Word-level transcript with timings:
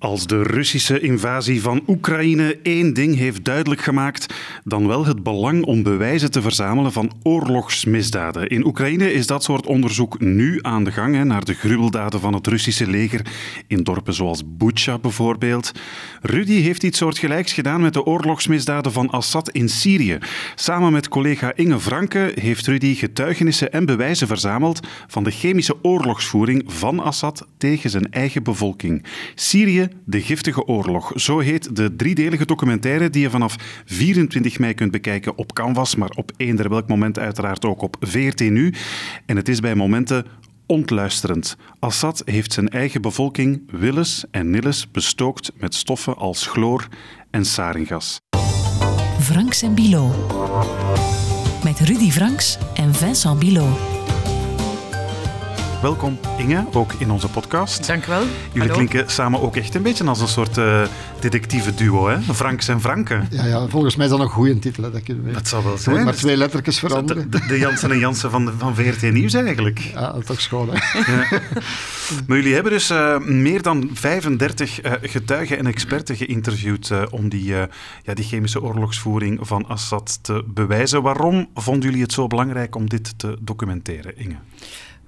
Als 0.00 0.26
de 0.26 0.42
Russische 0.42 1.00
invasie 1.00 1.62
van 1.62 1.82
Oekraïne 1.86 2.58
één 2.62 2.94
ding 2.94 3.16
heeft 3.16 3.44
duidelijk 3.44 3.80
gemaakt, 3.80 4.34
dan 4.64 4.86
wel 4.86 5.06
het 5.06 5.22
belang 5.22 5.64
om 5.64 5.82
bewijzen 5.82 6.30
te 6.30 6.42
verzamelen 6.42 6.92
van 6.92 7.12
oorlogsmisdaden. 7.22 8.48
In 8.48 8.66
Oekraïne 8.66 9.12
is 9.12 9.26
dat 9.26 9.44
soort 9.44 9.66
onderzoek 9.66 10.20
nu 10.20 10.58
aan 10.62 10.84
de 10.84 10.92
gang 10.92 11.14
hè, 11.14 11.24
naar 11.24 11.44
de 11.44 11.54
gruweldaden 11.54 12.20
van 12.20 12.34
het 12.34 12.46
Russische 12.46 12.86
leger 12.86 13.26
in 13.66 13.82
dorpen 13.82 14.14
zoals 14.14 14.42
Bucha 14.46 14.98
bijvoorbeeld. 14.98 15.72
Rudy 16.22 16.60
heeft 16.60 16.82
iets 16.82 16.98
soortgelijks 16.98 17.52
gedaan 17.52 17.80
met 17.80 17.92
de 17.92 18.04
oorlogsmisdaden 18.04 18.92
van 18.92 19.10
Assad 19.10 19.50
in 19.50 19.68
Syrië. 19.68 20.18
Samen 20.54 20.92
met 20.92 21.08
collega 21.08 21.52
Inge 21.54 21.80
Franke 21.80 22.32
heeft 22.34 22.66
Rudy 22.66 22.94
getuigenissen 22.94 23.72
en 23.72 23.86
bewijzen 23.86 24.26
verzameld 24.26 24.86
van 25.06 25.24
de 25.24 25.30
chemische 25.30 25.84
oorlogsvoering 25.84 26.62
van 26.66 27.00
Assad 27.00 27.46
tegen 27.56 27.90
zijn 27.90 28.10
eigen 28.10 28.42
bevolking. 28.42 29.04
Syrië 29.34 29.87
de 30.04 30.20
Giftige 30.20 30.66
Oorlog. 30.66 31.12
Zo 31.14 31.38
heet 31.38 31.76
de 31.76 31.96
driedelige 31.96 32.46
documentaire 32.46 33.10
die 33.10 33.22
je 33.22 33.30
vanaf 33.30 33.56
24 33.84 34.58
mei 34.58 34.74
kunt 34.74 34.90
bekijken 34.90 35.36
op 35.36 35.52
Canvas, 35.52 35.94
maar 35.94 36.10
op 36.10 36.32
eender 36.36 36.68
welk 36.68 36.88
moment 36.88 37.18
uiteraard 37.18 37.64
ook 37.64 37.82
op 37.82 37.96
VRT. 38.00 38.40
En 38.40 39.36
het 39.36 39.48
is 39.48 39.60
bij 39.60 39.74
momenten 39.74 40.24
ontluisterend. 40.66 41.56
Assad 41.78 42.22
heeft 42.24 42.52
zijn 42.52 42.68
eigen 42.68 43.02
bevolking 43.02 43.62
willens 43.70 44.24
en 44.30 44.50
nilles 44.50 44.90
bestookt 44.90 45.52
met 45.56 45.74
stoffen 45.74 46.16
als 46.16 46.46
chloor 46.46 46.88
en 47.30 47.44
saringas. 47.44 48.20
Franks 49.20 49.62
en 49.62 49.74
Bilo. 49.74 50.14
Met 51.64 51.80
Rudy 51.80 52.10
Franks 52.10 52.58
en 52.74 52.94
Vincent 52.94 53.38
Bilo. 53.38 53.97
Welkom 55.82 56.18
Inge, 56.38 56.64
ook 56.72 56.92
in 56.92 57.10
onze 57.10 57.28
podcast. 57.28 57.86
Dank 57.86 58.06
u 58.06 58.08
wel. 58.08 58.22
Jullie 58.52 58.70
klinken 58.70 59.10
samen 59.10 59.40
ook 59.40 59.56
echt 59.56 59.74
een 59.74 59.82
beetje 59.82 60.04
als 60.04 60.20
een 60.20 60.28
soort 60.28 60.56
uh, 60.56 60.86
detectieve 61.20 61.74
duo, 61.74 62.08
hè? 62.08 62.20
Franks 62.20 62.68
en 62.68 62.80
Franke. 62.80 63.20
Ja, 63.30 63.44
ja, 63.44 63.68
volgens 63.68 63.96
mij 63.96 64.04
is 64.04 64.10
dat 64.10 64.20
een 64.20 64.28
goede 64.28 64.58
titel. 64.58 64.82
Hè, 64.82 64.90
dat, 64.90 65.02
kunnen 65.02 65.24
we. 65.24 65.32
dat 65.32 65.48
zal 65.48 65.64
wel 65.64 65.76
zijn. 65.76 66.04
maar 66.04 66.14
twee 66.14 66.36
lettertjes 66.36 66.78
veranderen. 66.78 67.30
De, 67.30 67.46
de, 67.46 67.58
Jansen 67.58 67.90
en 67.90 67.98
Jansen 67.98 68.30
van, 68.30 68.52
van 68.58 68.74
VRT 68.74 69.12
Nieuws 69.12 69.34
eigenlijk. 69.34 69.78
Ja, 69.78 70.12
dat 70.12 70.20
is 70.20 70.26
toch 70.26 70.40
schoon, 70.40 70.68
hè? 70.72 70.98
Ja. 71.12 71.40
Maar 72.26 72.36
jullie 72.36 72.54
hebben 72.54 72.72
dus 72.72 72.90
uh, 72.90 73.18
meer 73.18 73.62
dan 73.62 73.90
35 73.92 74.84
uh, 74.84 74.92
getuigen 75.02 75.58
en 75.58 75.66
experten 75.66 76.16
geïnterviewd 76.16 77.10
om 77.10 77.28
die, 77.28 77.44
ja, 77.44 78.14
die 78.14 78.24
chemische 78.24 78.62
oorlogsvoering 78.62 79.38
van 79.42 79.66
Assad 79.66 80.18
te 80.22 80.44
bewijzen. 80.46 81.02
Waarom 81.02 81.48
vonden 81.54 81.88
jullie 81.88 82.02
het 82.02 82.12
zo 82.12 82.26
belangrijk 82.26 82.74
om 82.74 82.88
dit 82.88 83.18
te 83.18 83.36
documenteren, 83.40 84.18
Inge? 84.18 84.36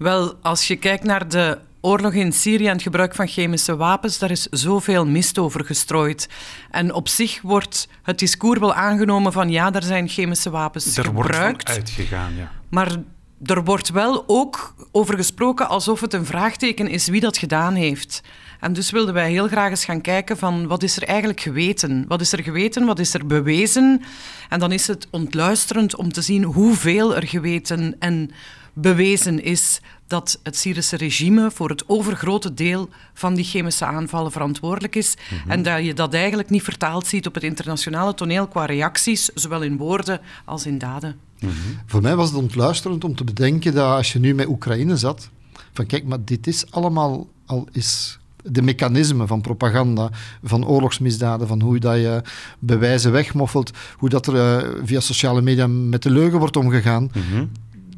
Wel, 0.03 0.35
als 0.43 0.67
je 0.67 0.77
kijkt 0.77 1.05
naar 1.05 1.29
de 1.29 1.59
oorlog 1.81 2.13
in 2.13 2.33
Syrië 2.33 2.67
en 2.67 2.73
het 2.73 2.83
gebruik 2.83 3.15
van 3.15 3.29
chemische 3.29 3.77
wapens, 3.77 4.19
daar 4.19 4.31
is 4.31 4.43
zoveel 4.43 5.07
mist 5.07 5.39
over 5.39 5.65
gestrooid. 5.65 6.29
En 6.71 6.95
op 6.95 7.09
zich 7.09 7.43
wordt 7.43 7.89
het 8.03 8.19
discours 8.19 8.61
wel 8.61 8.75
aangenomen 8.75 9.33
van 9.33 9.51
ja, 9.51 9.73
er 9.73 9.83
zijn 9.83 10.09
chemische 10.09 10.51
wapens 10.51 10.97
er 10.97 11.05
gebruikt. 11.05 11.35
Er 11.35 11.51
wordt 11.51 11.69
uitgegaan, 11.69 12.35
ja. 12.37 12.51
Maar 12.69 12.97
er 13.45 13.65
wordt 13.65 13.91
wel 13.91 14.25
ook 14.27 14.75
over 14.93 15.17
gesproken 15.17 15.69
alsof 15.69 16.01
het 16.01 16.15
een 16.15 16.27
vraagteken 16.27 16.89
is 16.89 17.09
wie 17.09 17.21
dat 17.21 17.39
gedaan 17.39 17.75
heeft. 17.75 18.23
En 18.61 18.73
dus 18.73 18.91
wilden 18.91 19.15
wij 19.15 19.31
heel 19.31 19.49
graag 19.49 19.71
eens 19.71 19.85
gaan 19.85 20.01
kijken 20.01 20.39
van 20.39 20.67
wat 20.67 20.83
is 20.83 20.97
er 20.97 21.03
eigenlijk 21.03 21.41
geweten? 21.41 22.05
Wat 22.09 22.21
is 22.21 22.33
er 22.33 22.43
geweten? 22.43 22.85
Wat 22.87 22.99
is 22.99 23.15
er 23.15 23.27
bewezen? 23.27 24.03
En 24.49 24.59
dan 24.59 24.73
is 24.73 24.87
het 24.87 25.09
ontluisterend 25.11 25.97
om 25.97 26.13
te 26.13 26.23
zien 26.23 26.43
hoeveel 26.43 27.17
er 27.17 27.27
geweten 27.27 27.97
en 27.99 28.31
bewezen 28.73 29.43
is 29.43 29.81
dat 30.11 30.41
het 30.43 30.57
Syrische 30.57 30.97
regime 30.97 31.51
voor 31.51 31.69
het 31.69 31.85
overgrote 31.87 32.55
deel 32.55 32.89
van 33.15 33.35
die 33.35 33.45
chemische 33.45 33.85
aanvallen 33.85 34.33
verantwoordelijk 34.33 34.97
is. 34.97 35.15
Mhm. 35.15 35.51
En 35.51 35.63
dat 35.63 35.85
je 35.85 35.95
dat 35.95 36.15
eigenlijk 36.15 36.51
niet 36.51 36.63
vertaald 36.63 37.07
ziet 37.07 37.27
op 37.27 37.35
het 37.35 37.43
internationale 37.43 38.15
toneel 38.15 38.49
qua 38.49 38.65
reacties, 38.65 39.31
zowel 39.35 39.63
in 39.63 39.77
woorden 39.77 40.21
als 40.45 40.67
in 40.67 40.79
daden. 40.79 41.17
Mhm. 41.41 41.53
Voor 41.87 42.03
mij 42.03 42.17
was 42.17 42.29
het 42.29 42.39
ontluisterend 42.39 43.05
om 43.05 43.15
te 43.15 43.25
bedenken 43.25 43.75
dat 43.75 43.97
als 43.97 44.13
je 44.13 44.19
nu 44.19 44.35
met 44.35 44.47
Oekraïne 44.47 44.97
zat, 44.97 45.31
van 45.73 45.87
kijk, 45.87 46.05
maar 46.05 46.25
dit 46.25 46.47
is 46.47 46.71
allemaal 46.71 47.29
al 47.47 47.69
is 47.73 48.19
de 48.43 48.63
mechanismen 48.63 49.27
van 49.27 49.41
propaganda, 49.41 50.11
van 50.43 50.67
oorlogsmisdaden, 50.67 51.47
van 51.47 51.61
hoe 51.61 51.79
dat 51.79 51.97
je 51.97 52.23
bewijzen 52.59 53.13
wegmoffelt, 53.13 53.71
hoe 53.97 54.09
dat 54.09 54.27
er 54.27 54.35
uh, 54.35 54.69
via 54.85 55.01
sociale 55.01 55.43
media 55.43 55.67
met 55.67 56.03
de 56.03 56.11
leugen 56.11 56.39
wordt 56.39 56.57
omgegaan. 56.57 57.11
Mhm 57.15 57.45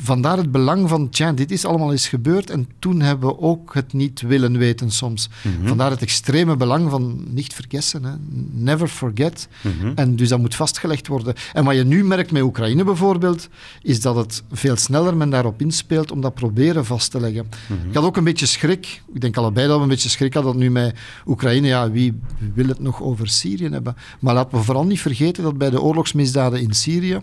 vandaar 0.02 0.36
het 0.36 0.52
belang 0.52 0.88
van, 0.88 1.08
tja, 1.08 1.32
dit 1.32 1.50
is 1.50 1.64
allemaal 1.64 1.90
eens 1.90 2.08
gebeurd 2.08 2.50
en 2.50 2.68
toen 2.78 3.00
hebben 3.00 3.28
we 3.28 3.38
ook 3.38 3.74
het 3.74 3.92
niet 3.92 4.20
willen 4.20 4.58
weten 4.58 4.90
soms. 4.90 5.28
Mhm. 5.42 5.66
Vandaar 5.66 5.90
het 5.90 6.02
extreme 6.02 6.56
belang 6.56 6.90
van 6.90 7.24
niet 7.28 7.54
vergessen, 7.54 8.04
hè. 8.04 8.12
never 8.50 8.88
forget. 8.88 9.48
Mhm. 9.60 9.92
En 9.94 10.16
dus 10.16 10.28
dat 10.28 10.38
moet 10.38 10.54
vastgelegd 10.54 11.06
worden. 11.06 11.34
En 11.52 11.64
wat 11.64 11.74
je 11.74 11.84
nu 11.84 12.04
merkt 12.04 12.32
met 12.32 12.42
Oekraïne 12.42 12.84
bijvoorbeeld, 12.84 13.48
is 13.82 14.00
dat 14.00 14.16
het 14.16 14.42
veel 14.52 14.76
sneller 14.76 15.16
men 15.16 15.30
daarop 15.30 15.60
inspeelt 15.60 16.12
om 16.12 16.20
dat 16.20 16.34
proberen 16.34 16.84
vast 16.84 17.10
te 17.10 17.20
leggen. 17.20 17.48
Mhm. 17.66 17.88
Ik 17.88 17.94
had 17.94 18.04
ook 18.04 18.16
een 18.16 18.24
beetje 18.24 18.46
schrik, 18.46 19.02
ik 19.14 19.20
denk 19.20 19.36
allebei 19.36 19.66
dat 19.66 19.76
we 19.76 19.82
een 19.82 19.88
beetje 19.88 20.08
schrik 20.08 20.34
hadden 20.34 20.52
dat 20.52 20.60
nu 20.60 20.70
met 20.70 20.96
Oekraïne, 21.26 21.66
ja, 21.66 21.90
wie 21.90 22.20
wil 22.54 22.66
het 22.66 22.80
nog 22.80 23.02
over 23.02 23.28
Syrië 23.28 23.68
hebben? 23.68 23.96
Maar 24.20 24.34
laten 24.34 24.58
we 24.58 24.64
vooral 24.64 24.84
niet 24.84 25.00
vergeten 25.00 25.42
dat 25.42 25.58
bij 25.58 25.70
de 25.70 25.80
oorlogsmisdaden 25.80 26.60
in 26.60 26.72
Syrië 26.72 27.20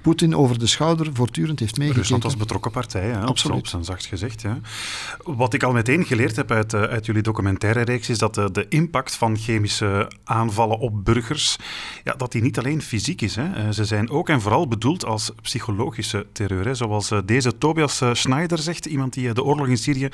Poetin 0.00 0.36
over 0.36 0.58
de 0.58 0.66
schouder 0.66 1.10
voortdurend 1.12 1.60
heeft 1.60 1.76
meegekeken. 1.76 2.02
Rusland 2.02 2.24
als 2.24 2.36
betrokken 2.36 2.70
partij, 2.70 3.02
hè, 3.02 3.20
Absoluut. 3.20 3.58
Op, 3.58 3.66
zijn 3.66 3.84
zacht 3.84 4.06
gezegd. 4.06 4.42
Ja. 4.42 4.58
Wat 5.24 5.54
ik 5.54 5.62
al 5.62 5.72
meteen 5.72 6.04
geleerd 6.04 6.36
heb 6.36 6.50
uit, 6.50 6.72
uh, 6.72 6.82
uit 6.82 7.06
jullie 7.06 7.22
documentaire 7.22 7.80
reeks 7.80 8.08
is 8.08 8.18
dat 8.18 8.34
de, 8.34 8.50
de, 8.50 8.66
impact 8.68 9.14
van 9.14 9.36
chemische 9.36 10.10
aanvallen 10.24 10.78
op 10.78 11.04
burgers, 11.04 11.56
ja, 12.04 12.14
dat 12.14 12.32
die 12.32 12.42
niet 12.42 12.58
alleen 12.58 12.82
fysiek 12.82 13.22
is. 13.22 13.36
Hè. 13.36 13.44
Uh, 13.44 13.70
ze 13.70 13.84
zijn 13.84 14.10
ook 14.10 14.28
en 14.28 14.40
vooral 14.40 14.68
bedoeld 14.68 15.04
als 15.04 15.30
psychologische 15.42 16.26
terreur. 16.32 16.64
Hè. 16.64 16.74
Zoals 16.74 17.10
uh, 17.10 17.18
deze 17.24 17.58
Tobias 17.58 18.02
Schneider 18.12 18.58
zegt, 18.58 18.86
iemand 18.86 19.12
die 19.12 19.32
de 19.32 19.44
oorlog 19.44 19.66
in 19.66 19.78
Syrië 19.78 20.08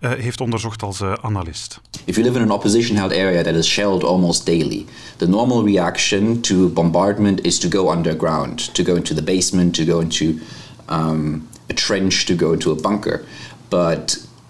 heeft 0.00 0.40
onderzocht 0.40 0.82
als 0.82 1.02
analist. 1.02 1.80
If 2.04 2.16
you 2.16 2.26
live 2.26 2.38
in 2.38 2.44
an 2.44 2.50
opposition-held 2.50 3.12
area 3.12 3.42
that 3.42 3.54
is 3.54 3.66
shelled 3.66 4.04
almost 4.04 4.46
daily, 4.46 4.84
the 5.16 5.28
normal 5.28 5.64
reaction 5.64 6.40
to 6.40 6.68
bombardment 6.68 7.44
is 7.44 7.58
to 7.58 7.68
go 7.68 7.92
underground, 7.92 8.74
to 8.74 8.84
go 8.84 8.94
into 8.94 9.14
the 9.14 9.22
basement, 9.34 9.76
to 9.76 9.84
go 9.84 10.00
into 10.00 10.26
um, 10.88 11.48
a 11.68 11.74
trench, 11.74 12.26
to 12.26 12.34
go 12.34 12.52
into 12.52 12.72
a 12.72 12.78
bunker. 12.86 13.24
But 13.70 14.02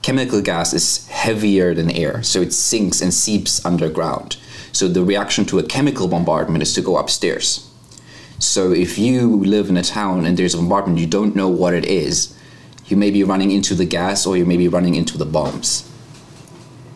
chemical 0.03 0.41
gas 0.41 0.73
is 0.73 1.07
heavier 1.09 1.75
than 1.75 1.91
air, 1.91 2.23
so 2.23 2.41
it 2.41 2.53
sinks 2.53 3.03
and 3.03 3.13
seeps 3.13 3.65
underground. 3.65 4.37
So 4.73 4.89
the 4.89 5.05
reaction 5.05 5.45
to 5.47 5.59
a 5.59 5.63
chemical 5.63 6.09
bombardment 6.09 6.63
is 6.63 6.73
to 6.75 6.81
go 6.81 6.97
upstairs. 6.97 7.69
So 8.39 8.73
if 8.73 8.97
you 8.97 9.45
live 9.57 9.69
in 9.69 9.77
a 9.77 9.83
town 9.83 10.25
and 10.25 10.37
there's 10.37 10.55
a 10.55 10.59
bombardment, 10.59 10.99
you 10.99 11.07
don't 11.07 11.37
know 11.37 11.51
what 11.63 11.75
it 11.75 11.85
is, 11.85 12.35
you 12.87 12.97
may 12.97 13.11
be 13.11 13.23
running 13.23 13.51
into 13.51 13.75
the 13.75 13.85
gas 13.85 14.27
or 14.27 14.37
you 14.37 14.47
may 14.47 14.57
be 14.57 14.69
running 14.69 14.95
into 14.95 15.19
the 15.19 15.27
bombs. 15.27 15.90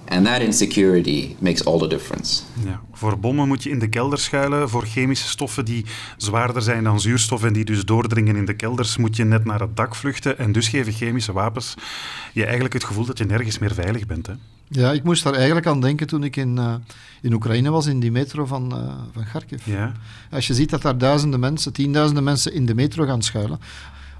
And 0.08 0.26
that 0.26 0.40
insecurity 0.40 1.36
makes 1.38 1.64
all 1.64 1.78
the 1.78 1.86
difference. 1.86 2.42
Ja, 2.64 2.80
voor 2.92 3.18
bommen 3.18 3.48
moet 3.48 3.62
je 3.62 3.70
in 3.70 3.78
de 3.78 3.88
kelder 3.88 4.18
schuilen. 4.18 4.68
Voor 4.68 4.86
chemische 4.86 5.28
stoffen 5.28 5.64
die 5.64 5.84
zwaarder 6.16 6.62
zijn 6.62 6.84
dan 6.84 7.00
zuurstof 7.00 7.44
en 7.44 7.52
die 7.52 7.64
dus 7.64 7.84
doordringen 7.84 8.36
in 8.36 8.44
de 8.44 8.54
kelders, 8.54 8.96
moet 8.96 9.16
je 9.16 9.24
net 9.24 9.44
naar 9.44 9.60
het 9.60 9.76
dak 9.76 9.94
vluchten. 9.94 10.38
En 10.38 10.52
dus 10.52 10.68
geven 10.68 10.92
chemische 10.92 11.32
wapens 11.32 11.74
je 12.32 12.42
eigenlijk 12.42 12.74
het 12.74 12.84
gevoel 12.84 13.04
dat 13.04 13.18
je 13.18 13.24
nergens 13.24 13.58
meer 13.58 13.74
veilig 13.74 14.06
bent. 14.06 14.26
Hè? 14.26 14.32
Ja, 14.68 14.92
ik 14.92 15.02
moest 15.02 15.22
daar 15.22 15.34
eigenlijk 15.34 15.66
aan 15.66 15.80
denken 15.80 16.06
toen 16.06 16.24
ik 16.24 16.36
in, 16.36 16.56
uh, 16.56 16.74
in 17.22 17.32
Oekraïne 17.32 17.70
was, 17.70 17.86
in 17.86 18.00
die 18.00 18.12
metro 18.12 18.46
van, 18.46 18.72
uh, 18.72 18.92
van 19.12 19.24
Kharkiv. 19.24 19.66
Ja. 19.66 19.92
Als 20.30 20.46
je 20.46 20.54
ziet 20.54 20.70
dat 20.70 20.82
daar 20.82 20.98
duizenden 20.98 21.40
mensen, 21.40 21.72
tienduizenden 21.72 22.24
mensen 22.24 22.52
in 22.52 22.66
de 22.66 22.74
metro 22.74 23.04
gaan 23.04 23.22
schuilen, 23.22 23.58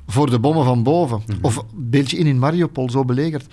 voor 0.07 0.31
de 0.31 0.39
bommen 0.39 0.65
van 0.65 0.83
boven. 0.83 1.23
Mm 1.27 1.35
-hmm. 1.35 1.45
Of 1.45 1.57
een 1.57 1.91
beetje 1.91 2.17
in 2.17 2.27
in 2.27 2.39
Mariupol, 2.39 2.91
zo 2.91 3.05
belegerd 3.05 3.47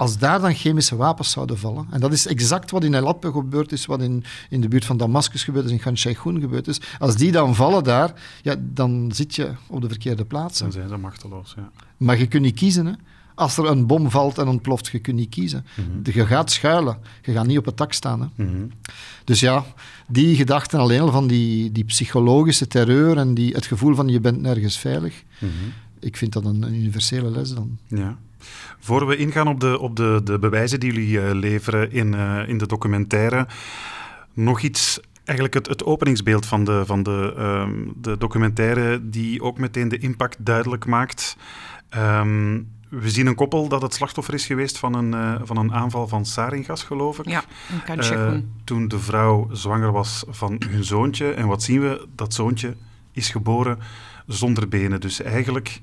als 0.00 0.18
daar 0.18 0.40
dan 0.40 0.54
chemische 0.54 0.96
wapens 0.96 1.30
zouden 1.30 1.58
vallen, 1.58 1.86
en 1.90 2.00
dat 2.00 2.12
is 2.12 2.26
exact 2.26 2.70
wat 2.70 2.84
in 2.84 2.96
Aleppo 2.96 3.32
gebeurd 3.32 3.72
is, 3.72 3.86
wat 3.86 4.02
in, 4.02 4.24
in 4.50 4.60
de 4.60 4.68
buurt 4.68 4.84
van 4.84 4.96
Damascus 4.96 5.44
gebeurd 5.44 5.64
is, 5.64 5.70
in 5.70 5.78
Khan 5.78 5.96
gebeurd 6.40 6.68
is, 6.68 6.80
als 6.98 7.16
die 7.16 7.32
dan 7.32 7.54
vallen 7.54 7.84
daar, 7.84 8.12
ja, 8.42 8.54
dan 8.58 9.12
zit 9.14 9.34
je 9.34 9.50
op 9.66 9.80
de 9.80 9.88
verkeerde 9.88 10.24
plaats. 10.24 10.58
Dan 10.58 10.72
zijn 10.72 10.88
ze 10.88 10.96
machteloos, 10.96 11.54
ja. 11.56 11.70
Maar 11.96 12.18
je 12.18 12.26
kunt 12.26 12.42
niet 12.42 12.54
kiezen, 12.54 12.86
hè. 12.86 12.92
Als 13.34 13.56
er 13.56 13.64
een 13.64 13.86
bom 13.86 14.10
valt 14.10 14.38
en 14.38 14.48
ontploft, 14.48 14.86
je 14.86 14.98
kunt 14.98 15.16
niet 15.16 15.28
kiezen. 15.28 15.66
Mm 15.76 16.00
Je 16.12 16.26
gaat 16.26 16.50
schuilen, 16.50 16.98
je 17.22 17.32
gaat 17.32 17.46
niet 17.46 17.58
op 17.58 17.64
het 17.64 17.76
dak 17.76 17.92
staan. 17.92 18.20
Hè. 18.20 18.44
Mm 18.44 18.52
-hmm. 18.52 18.70
Dus 19.24 19.40
ja, 19.40 19.64
die 20.08 20.36
gedachten 20.36 20.78
alleen 20.78 21.00
al 21.00 21.10
van 21.10 21.26
die, 21.26 21.72
die 21.72 21.84
psychologische 21.84 22.66
terreur 22.66 23.16
en 23.16 23.34
die, 23.34 23.54
het 23.54 23.66
gevoel 23.66 23.94
van 23.94 24.08
je 24.08 24.20
bent 24.20 24.40
nergens 24.40 24.78
veilig, 24.78 25.24
mm 25.38 25.48
-hmm. 25.48 25.72
ik 26.00 26.16
vind 26.16 26.32
dat 26.32 26.44
een, 26.44 26.62
een 26.62 26.74
universele 26.74 27.30
les 27.30 27.54
dan. 27.54 27.78
Ja. 27.86 28.18
Voor 28.78 29.06
we 29.06 29.16
ingaan 29.16 29.48
op 29.48 29.60
de, 29.60 29.78
op 29.78 29.96
de, 29.96 30.20
de 30.24 30.38
bewijzen 30.38 30.80
die 30.80 30.92
jullie 30.92 31.18
uh, 31.18 31.30
leveren 31.32 31.92
in, 31.92 32.12
uh, 32.12 32.48
in 32.48 32.58
de 32.58 32.66
documentaire, 32.66 33.46
nog 34.34 34.60
iets 34.60 35.00
eigenlijk 35.24 35.54
het, 35.54 35.66
het, 35.66 35.84
openingsbeeld 35.84 36.46
van, 36.46 36.64
de, 36.64 36.82
van 36.86 37.02
de, 37.02 37.34
um, 37.38 37.92
de 37.96 38.18
documentaire, 38.18 39.08
die 39.10 39.42
ook 39.42 39.58
meteen 39.58 39.88
de 39.88 39.98
impact 39.98 40.36
duidelijk 40.44 40.86
maakt. 40.86 41.36
Um, 41.96 42.68
we 42.90 43.10
zien 43.10 43.26
een 43.26 43.34
koppel 43.34 43.68
dat 43.68 43.82
het 43.82 43.94
slachtoffer 43.94 44.34
is 44.34 44.46
geweest 44.46 44.78
van 44.78 44.94
een, 44.94 45.12
uh, 45.12 45.40
van 45.42 45.56
een 45.56 45.72
aanval 45.72 46.08
van 46.08 46.26
saringas, 46.26 46.82
geloof 46.82 47.18
ik. 47.18 47.28
Ja, 47.28 47.44
een 47.86 47.98
uh, 48.12 48.38
Toen 48.64 48.88
de 48.88 48.98
vrouw 48.98 49.48
zwanger 49.52 49.92
was 49.92 50.24
van 50.28 50.62
hun 50.68 50.84
zoontje. 50.84 51.32
En 51.32 51.46
wat 51.46 51.62
zien 51.62 51.80
we? 51.80 52.06
Dat 52.14 52.34
zoontje 52.34 52.76
is 53.12 53.28
geboren 53.28 53.78
zonder 54.26 54.68
benen. 54.68 55.00
Dus 55.00 55.22
eigenlijk, 55.22 55.80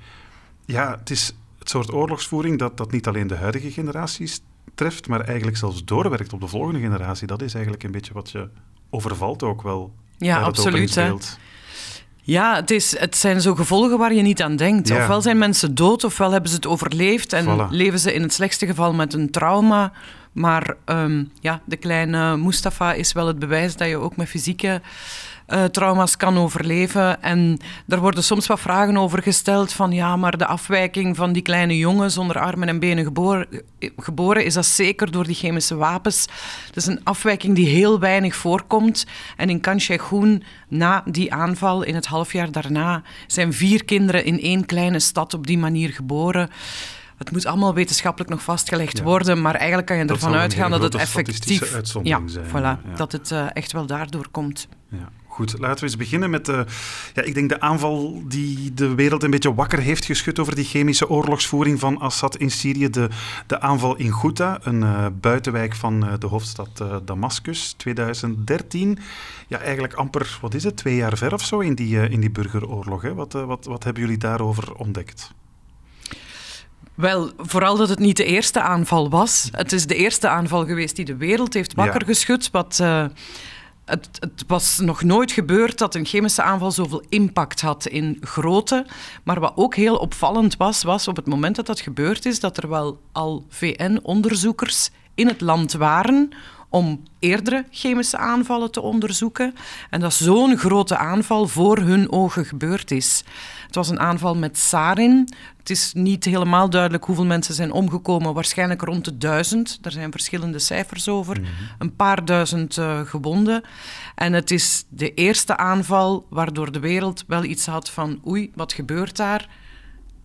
ja, 0.65 0.95
het 1.00 1.10
is 1.10 1.36
het 1.67 1.75
soort 1.75 1.93
oorlogsvoering 1.93 2.59
dat, 2.59 2.77
dat 2.77 2.91
niet 2.91 3.07
alleen 3.07 3.27
de 3.27 3.35
huidige 3.35 3.71
generaties 3.71 4.41
treft, 4.75 5.07
maar 5.07 5.21
eigenlijk 5.21 5.57
zelfs 5.57 5.85
doorwerkt 5.85 6.33
op 6.33 6.41
de 6.41 6.47
volgende 6.47 6.79
generatie. 6.79 7.27
Dat 7.27 7.41
is 7.41 7.53
eigenlijk 7.53 7.83
een 7.83 7.91
beetje 7.91 8.13
wat 8.13 8.31
je 8.31 8.49
overvalt 8.89 9.43
ook 9.43 9.61
wel. 9.61 9.93
Ja, 10.17 10.41
absoluut. 10.41 10.99
Ja, 12.21 12.55
het, 12.55 12.71
is, 12.71 12.99
het 12.99 13.15
zijn 13.17 13.41
zo 13.41 13.55
gevolgen 13.55 13.97
waar 13.97 14.13
je 14.13 14.21
niet 14.21 14.41
aan 14.41 14.55
denkt. 14.55 14.91
Ofwel 14.91 15.21
zijn 15.21 15.37
mensen 15.37 15.75
dood, 15.75 16.03
ofwel 16.03 16.31
hebben 16.31 16.49
ze 16.49 16.55
het 16.55 16.67
overleefd 16.67 17.33
en 17.33 17.67
leven 17.69 17.99
ze 17.99 18.13
in 18.13 18.21
het 18.21 18.33
slechtste 18.33 18.65
geval 18.65 18.93
met 18.93 19.13
een 19.13 19.31
trauma. 19.31 19.91
Maar 20.31 20.75
ehm, 20.85 21.23
ja, 21.39 21.61
de 21.65 21.75
kleine 21.75 22.37
Mustafa 22.37 22.93
is 22.93 23.13
wel 23.13 23.27
het 23.27 23.39
bewijs 23.39 23.75
dat 23.75 23.87
je 23.87 23.97
ook 23.97 24.15
met 24.15 24.29
fysieke 24.29 24.81
uh, 25.47 25.63
trauma's 25.63 26.17
kan 26.17 26.38
overleven. 26.38 27.21
En 27.21 27.59
daar 27.85 27.99
worden 27.99 28.23
soms 28.23 28.47
wat 28.47 28.59
vragen 28.59 28.97
over 28.97 29.21
gesteld 29.21 29.73
van 29.73 29.91
ja, 29.91 30.15
maar 30.15 30.38
de 30.38 30.45
afwijking 30.45 31.15
van 31.15 31.33
die 31.33 31.41
kleine 31.41 31.77
jongen 31.77 32.11
zonder 32.11 32.39
armen 32.39 32.67
en 32.67 32.79
benen 32.79 33.03
geboren, 33.03 33.47
geboren 33.97 34.45
is 34.45 34.53
dat 34.53 34.65
zeker 34.65 35.11
door 35.11 35.23
die 35.23 35.35
chemische 35.35 35.75
wapens. 35.75 36.25
Dat 36.67 36.75
is 36.75 36.85
een 36.85 37.03
afwijking 37.03 37.55
die 37.55 37.67
heel 37.67 37.99
weinig 37.99 38.35
voorkomt. 38.35 39.05
En 39.38 39.49
in 39.49 39.59
Kanchegoen, 39.59 40.44
na 40.67 41.03
die 41.05 41.33
aanval, 41.33 41.83
in 41.83 41.95
het 41.95 42.05
halfjaar 42.05 42.51
daarna, 42.51 43.01
zijn 43.27 43.53
vier 43.53 43.85
kinderen 43.85 44.25
in 44.25 44.41
één 44.41 44.65
kleine 44.65 45.00
stad 45.00 45.33
op 45.33 45.47
die 45.47 45.57
manier 45.57 45.89
geboren. 45.89 46.50
Het 47.17 47.31
moet 47.31 47.45
allemaal 47.45 47.73
wetenschappelijk 47.73 48.31
nog 48.31 48.43
vastgelegd 48.43 49.01
worden, 49.01 49.41
maar 49.41 49.55
eigenlijk 49.55 49.88
kan 49.88 49.97
je 49.97 50.05
ervan 50.05 50.33
uitgaan 50.33 50.71
dat 50.71 50.81
het 50.81 50.95
effectief... 50.95 51.93
Ja, 52.03 52.21
zijn. 52.25 52.45
Voilà, 52.45 52.51
ja. 52.51 52.77
dat 52.95 53.11
het 53.11 53.31
uh, 53.31 53.45
echt 53.53 53.71
wel 53.71 53.85
daardoor 53.85 54.27
komt. 54.31 54.67
Ja. 54.89 55.09
Goed, 55.38 55.60
laten 55.60 55.80
we 55.80 55.86
eens 55.86 55.95
beginnen 55.95 56.30
met 56.30 56.45
de, 56.45 56.66
ja, 57.13 57.22
ik 57.22 57.34
denk 57.34 57.50
de 57.50 57.60
aanval 57.60 58.22
die 58.25 58.74
de 58.74 58.95
wereld 58.95 59.24
een 59.24 59.30
beetje 59.30 59.54
wakker 59.54 59.80
heeft 59.80 60.06
geschud 60.06 60.39
over 60.39 60.56
die 60.56 60.66
chemische 60.66 61.10
oorlogsvoering 61.10 61.80
van 61.80 62.00
Assad 62.00 62.38
in 62.38 62.51
Syrië. 62.51 62.89
De, 62.89 63.10
de 63.48 63.60
aanval 63.60 63.95
in 63.95 64.13
Ghouta, 64.13 64.60
een 64.62 64.81
uh, 64.81 65.06
buitenwijk 65.13 65.75
van 65.75 66.06
uh, 66.06 66.13
de 66.19 66.28
hoofdstad 66.28 66.69
uh, 66.81 66.95
Damascus, 67.06 67.74
2013. 67.78 69.00
Ja, 69.48 69.60
eigenlijk 69.60 69.94
amper, 69.94 70.38
wat 70.42 70.54
is 70.54 70.63
het, 70.63 70.78
twee 70.78 70.95
jaar 70.95 71.18
ver 71.18 71.34
of 71.34 71.44
zo 71.44 71.60
in 71.60 71.75
die, 71.75 72.10
in 72.10 72.19
die 72.19 72.31
burgeroorlog. 72.31 73.01
Hè? 73.01 73.13
Wat, 73.13 73.34
wat, 73.34 73.66
wat 73.66 73.84
hebben 73.84 74.04
jullie 74.04 74.18
daarover 74.18 74.74
ontdekt? 74.74 75.31
Wel, 76.94 77.31
vooral 77.38 77.78
dat 77.78 77.89
het 77.89 78.00
niet 78.00 78.18
de 78.18 78.25
eerste 78.25 78.62
aanval 78.62 79.10
was. 79.10 79.50
Het 79.51 79.72
is 79.72 79.88
de 79.88 79.95
eerste 79.95 80.28
aanval 80.28 80.66
geweest 80.66 80.95
die 80.95 81.06
de 81.06 81.18
wereld 81.18 81.54
heeft 81.54 81.74
wakker 81.74 82.01
ja. 82.01 82.07
geschud. 82.07 82.51
Wat 82.51 82.80
het, 83.88 84.10
het, 84.19 84.44
was 84.48 84.80
nog 84.80 85.04
nooit 85.04 85.31
gebeurd 85.31 85.78
dat 85.78 85.95
een 85.95 86.06
chemische 86.06 86.42
aanval 86.42 86.72
zoveel 86.72 87.04
impact 87.10 87.62
had 87.62 87.86
in 87.86 88.18
grootte. 88.22 88.86
Maar 89.24 89.39
wat 89.39 89.54
ook 89.56 89.75
heel 89.75 89.98
opvallend 89.98 90.57
was, 90.57 90.84
was 90.84 91.07
op 91.07 91.16
het 91.16 91.28
moment 91.28 91.56
dat 91.56 91.66
dat 91.66 91.80
gebeurd 91.80 92.25
is, 92.25 92.39
dat 92.39 92.57
er 92.57 92.69
wel 92.69 93.00
al 93.12 93.45
VN-onderzoekers 93.50 94.89
in 95.16 95.28
het 95.28 95.42
land 95.42 95.74
waren 95.74 96.30
om 96.69 97.03
eerdere 97.19 97.65
chemische 97.71 98.17
aanvallen 98.17 98.71
te 98.71 98.81
onderzoeken. 98.81 99.55
En 99.89 99.99
dat 99.99 100.13
zo'n 100.13 100.57
grote 100.57 100.97
aanval 100.97 101.47
voor 101.47 101.77
hun 101.77 102.11
ogen 102.11 102.45
gebeurd 102.45 102.91
is. 102.91 103.23
Het 103.65 103.75
was 103.75 103.89
een 103.89 103.99
aanval 103.99 104.35
met 104.35 104.57
sarin. 104.57 105.29
Het 105.57 105.69
is 105.69 105.93
niet 105.93 106.25
helemaal 106.25 106.69
duidelijk 106.69 107.03
hoeveel 107.03 107.25
mensen 107.25 107.53
zijn 107.53 107.71
omgekomen. 107.71 108.33
Waarschijnlijk 108.33 108.81
rond 108.81 109.05
de 109.05 109.17
duizend. 109.17 109.79
Er 109.81 109.91
zijn 109.91 110.11
verschillende 110.11 110.59
cijfers 110.59 111.07
over. 111.07 111.41
Mhm. 111.41 111.51
Een 111.77 111.95
paar 111.95 112.25
duizend 112.25 112.77
uh, 112.77 112.99
gewonden. 112.99 113.63
En 114.15 114.33
het 114.33 114.51
is 114.51 114.85
de 114.89 115.13
eerste 115.13 115.57
aanval 115.57 116.25
waardoor 116.29 116.71
de 116.71 116.79
wereld 116.79 117.23
wel 117.27 117.43
iets 117.43 117.65
had 117.65 117.89
van... 117.89 118.21
oei, 118.27 118.51
wat 118.55 118.73
gebeurt 118.73 119.17
daar? 119.17 119.49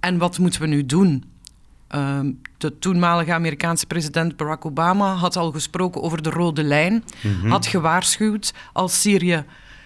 En 0.01 0.19
wat 0.19 0.39
moeten 0.39 0.61
we 0.61 0.67
nu 0.67 0.87
doen? 0.87 1.32
Ehm, 1.93 2.33
de 2.59 2.79
toenmalige 2.79 3.33
Amerikaanse 3.33 3.87
president 3.87 4.37
Barack 4.37 4.65
Obama 4.65 5.15
had 5.15 5.37
al 5.37 5.53
gesproken 5.53 6.03
over 6.03 6.23
de 6.23 6.31
rode 6.31 6.65
lijn. 6.65 7.05
Mhm. 7.23 7.49
Had 7.49 7.67
gewaarschuwd 7.67 8.55
als 8.73 9.01
Syrië 9.01 9.45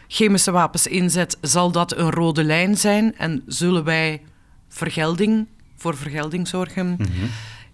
chemische 0.09 0.51
wapens 0.51 0.87
inzet, 0.87 1.39
zal 1.41 1.71
dat 1.71 1.97
een 1.97 2.11
rode 2.11 2.45
lijn 2.45 2.77
zijn 2.77 3.17
en 3.17 3.43
zullen 3.47 3.85
wij 3.85 4.23
vergelding, 4.69 5.47
voor 5.77 5.97
vergelding 5.97 6.49
zorgen. 6.49 6.95
Mhm. 6.99 7.11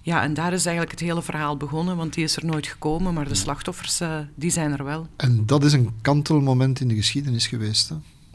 Ja, 0.00 0.22
en 0.22 0.34
daar 0.34 0.52
is 0.52 0.66
eigenlijk 0.66 0.98
het 0.98 1.08
hele 1.08 1.22
verhaal 1.22 1.56
begonnen, 1.56 1.96
want 1.96 2.14
die 2.14 2.24
is 2.24 2.36
er 2.36 2.44
nooit 2.44 2.66
gekomen, 2.66 3.14
maar 3.14 3.28
de 3.28 3.34
slachtoffers, 3.34 4.00
uh, 4.00 4.18
die 4.34 4.50
zijn 4.50 4.72
er 4.72 4.84
wel. 4.84 5.06
En 5.16 5.46
dat 5.46 5.64
is 5.64 5.72
een 5.72 5.90
kantelmoment 6.00 6.80
in 6.80 6.88
de 6.88 6.94
geschiedenis 6.94 7.46
geweest. 7.46 7.88
Hè? 7.88 7.94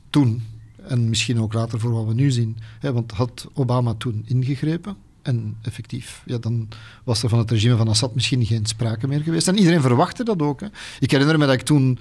Toen, 0.10 0.44
en 0.88 1.10
misschien 1.10 1.42
ook 1.42 1.54
later 1.54 1.80
voor 1.80 1.92
wat 1.92 2.06
we 2.06 2.14
nu 2.14 2.32
zien. 2.32 2.58
Hè? 2.80 2.94
Want 2.94 3.12
had 3.12 3.48
Obama 3.54 3.94
toen 3.94 4.24
ingegrepen, 4.26 4.96
en 5.28 5.58
effectief, 5.62 6.22
ja, 6.26 6.38
dan 6.38 6.68
was 7.04 7.24
er 7.24 7.30
van 7.30 7.40
het 7.40 7.52
regime 7.52 7.76
van 7.76 7.88
Assad 7.88 8.16
misschien 8.16 8.46
geen 8.46 8.66
sprake 8.66 9.08
meer 9.08 9.22
geweest. 9.22 9.48
En 9.48 9.58
iedereen 9.58 9.82
verwachtte 9.82 10.24
dat 10.24 10.42
ook. 10.42 10.60
Hè. 10.60 10.68
Ik 11.00 11.12
herinner 11.12 11.38
me 11.38 11.46
dat 11.46 11.54
ik 11.54 11.62
toen 11.62 12.00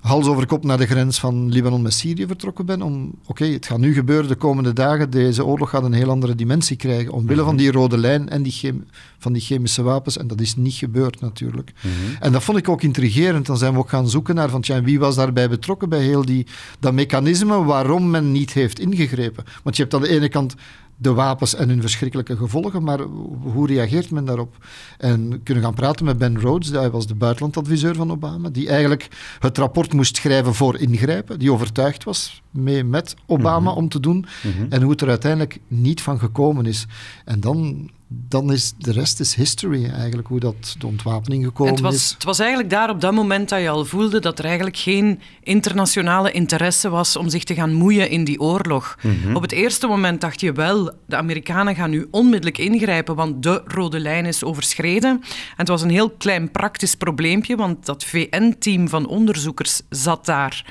hals 0.00 0.26
over 0.26 0.46
kop 0.46 0.64
naar 0.64 0.78
de 0.78 0.86
grens 0.86 1.18
van 1.18 1.48
Libanon 1.48 1.82
met 1.82 1.92
Syrië 1.92 2.26
vertrokken 2.26 2.66
ben. 2.66 2.82
Om, 2.82 3.14
oké, 3.26 3.44
het 3.44 3.66
gaat 3.66 3.78
nu 3.78 3.94
gebeuren 3.94 4.28
de 4.28 4.34
komende 4.34 4.72
dagen. 4.72 5.10
Deze 5.10 5.44
oorlog 5.44 5.70
gaat 5.70 5.84
een 5.84 5.92
heel 5.92 6.10
andere 6.10 6.34
dimensie 6.34 6.76
krijgen. 6.76 7.12
Omwille 7.12 7.44
van 7.44 7.56
die 7.56 7.72
rode 7.72 7.98
lijn 7.98 8.28
en 8.28 8.42
die 8.42 8.72
van 9.18 9.32
die 9.32 9.42
chemische 9.42 9.82
wapens. 9.82 10.16
En 10.16 10.26
dat 10.26 10.40
is 10.40 10.56
niet 10.56 10.74
gebeurd 10.74 11.20
natuurlijk. 11.20 11.72
Mhm. 11.76 12.22
En 12.22 12.32
dat 12.32 12.42
vond 12.42 12.58
ik 12.58 12.68
ook 12.68 12.82
intrigerend. 12.82 13.46
Dan 13.46 13.58
zijn 13.58 13.72
we 13.72 13.78
ook 13.78 13.88
gaan 13.88 14.08
zoeken 14.08 14.34
naar 14.34 14.48
van, 14.50 14.60
tja, 14.60 14.82
wie 14.82 14.98
was 14.98 15.14
daarbij 15.14 15.48
betrokken 15.48 15.88
bij 15.88 16.02
heel 16.02 16.24
die, 16.24 16.46
dat 16.78 16.92
mechanisme 16.92 17.64
waarom 17.64 18.10
men 18.10 18.32
niet 18.32 18.52
heeft 18.52 18.78
ingegrepen. 18.78 19.44
Want 19.62 19.76
je 19.76 19.82
hebt 19.82 19.94
aan 19.94 20.02
de 20.02 20.08
ene 20.08 20.28
kant 20.28 20.54
de 21.00 21.12
wapens 21.12 21.54
en 21.54 21.68
hun 21.68 21.80
verschrikkelijke 21.80 22.36
gevolgen, 22.36 22.82
maar 22.82 23.00
hoe 23.42 23.66
reageert 23.66 24.10
men 24.10 24.24
daarop? 24.24 24.56
En 24.98 25.40
kunnen 25.42 25.64
gaan 25.64 25.74
praten 25.74 26.04
met 26.04 26.18
Ben 26.18 26.40
Rhodes, 26.40 26.70
hij 26.70 26.90
was 26.90 27.06
de 27.06 27.14
buitenlandadviseur 27.14 27.94
van 27.94 28.10
Obama, 28.10 28.48
die 28.48 28.68
eigenlijk 28.68 29.08
het 29.38 29.58
rapport 29.58 29.92
moest 29.92 30.16
schrijven 30.16 30.54
voor 30.54 30.78
ingrijpen, 30.78 31.38
die 31.38 31.52
overtuigd 31.52 32.04
was 32.04 32.42
mee 32.50 32.84
met 32.84 33.14
Obama 33.26 33.70
mhm. 33.70 33.78
om 33.78 33.88
te 33.88 34.00
doen, 34.00 34.26
mhm. 34.42 34.66
en 34.68 34.82
hoe 34.82 34.90
het 34.90 35.00
er 35.00 35.08
uiteindelijk 35.08 35.60
niet 35.68 36.02
van 36.02 36.18
gekomen 36.18 36.66
is. 36.66 36.86
En 37.24 37.40
dan 37.40 37.90
dan 38.12 38.52
is 38.52 38.72
de 38.78 38.92
rest 38.92 39.20
is 39.20 39.34
history 39.34 39.90
eigenlijk, 39.90 40.28
hoe 40.28 40.40
dat 40.40 40.74
de 40.78 40.86
ontwapening 40.86 41.44
gekomen 41.44 41.72
het 41.72 41.82
was, 41.82 41.94
is. 41.94 42.10
Het 42.10 42.24
was 42.24 42.38
eigenlijk 42.38 42.70
daar 42.70 42.90
op 42.90 43.00
dat 43.00 43.12
moment 43.12 43.48
dat 43.48 43.60
je 43.60 43.68
al 43.68 43.84
voelde 43.84 44.20
dat 44.20 44.38
er 44.38 44.44
eigenlijk 44.44 44.76
geen 44.76 45.20
internationale 45.42 46.30
interesse 46.30 46.88
was 46.88 47.16
om 47.16 47.28
zich 47.28 47.44
te 47.44 47.54
gaan 47.54 47.72
moeien 47.72 48.10
in 48.10 48.24
die 48.24 48.40
oorlog. 48.40 48.96
Mhm. 49.02 49.36
Op 49.36 49.42
het 49.42 49.52
eerste 49.52 49.86
moment 49.86 50.20
dacht 50.20 50.40
je 50.40 50.52
wel, 50.52 50.92
de 51.06 51.16
Amerikanen 51.16 51.74
gaan 51.74 51.90
nu 51.90 52.06
onmiddellijk 52.10 52.58
ingrijpen, 52.58 53.14
want 53.14 53.42
de 53.42 53.62
rode 53.64 54.00
lijn 54.00 54.26
is 54.26 54.44
overschreden. 54.44 55.10
En 55.10 55.56
het 55.56 55.68
was 55.68 55.82
een 55.82 55.90
heel 55.90 56.10
klein 56.10 56.50
praktisch 56.50 56.94
probleempje, 56.94 57.56
want 57.56 57.86
dat 57.86 58.04
VN-team 58.04 58.88
van 58.88 59.06
onderzoekers 59.06 59.80
zat 59.88 60.26
daar. 60.26 60.64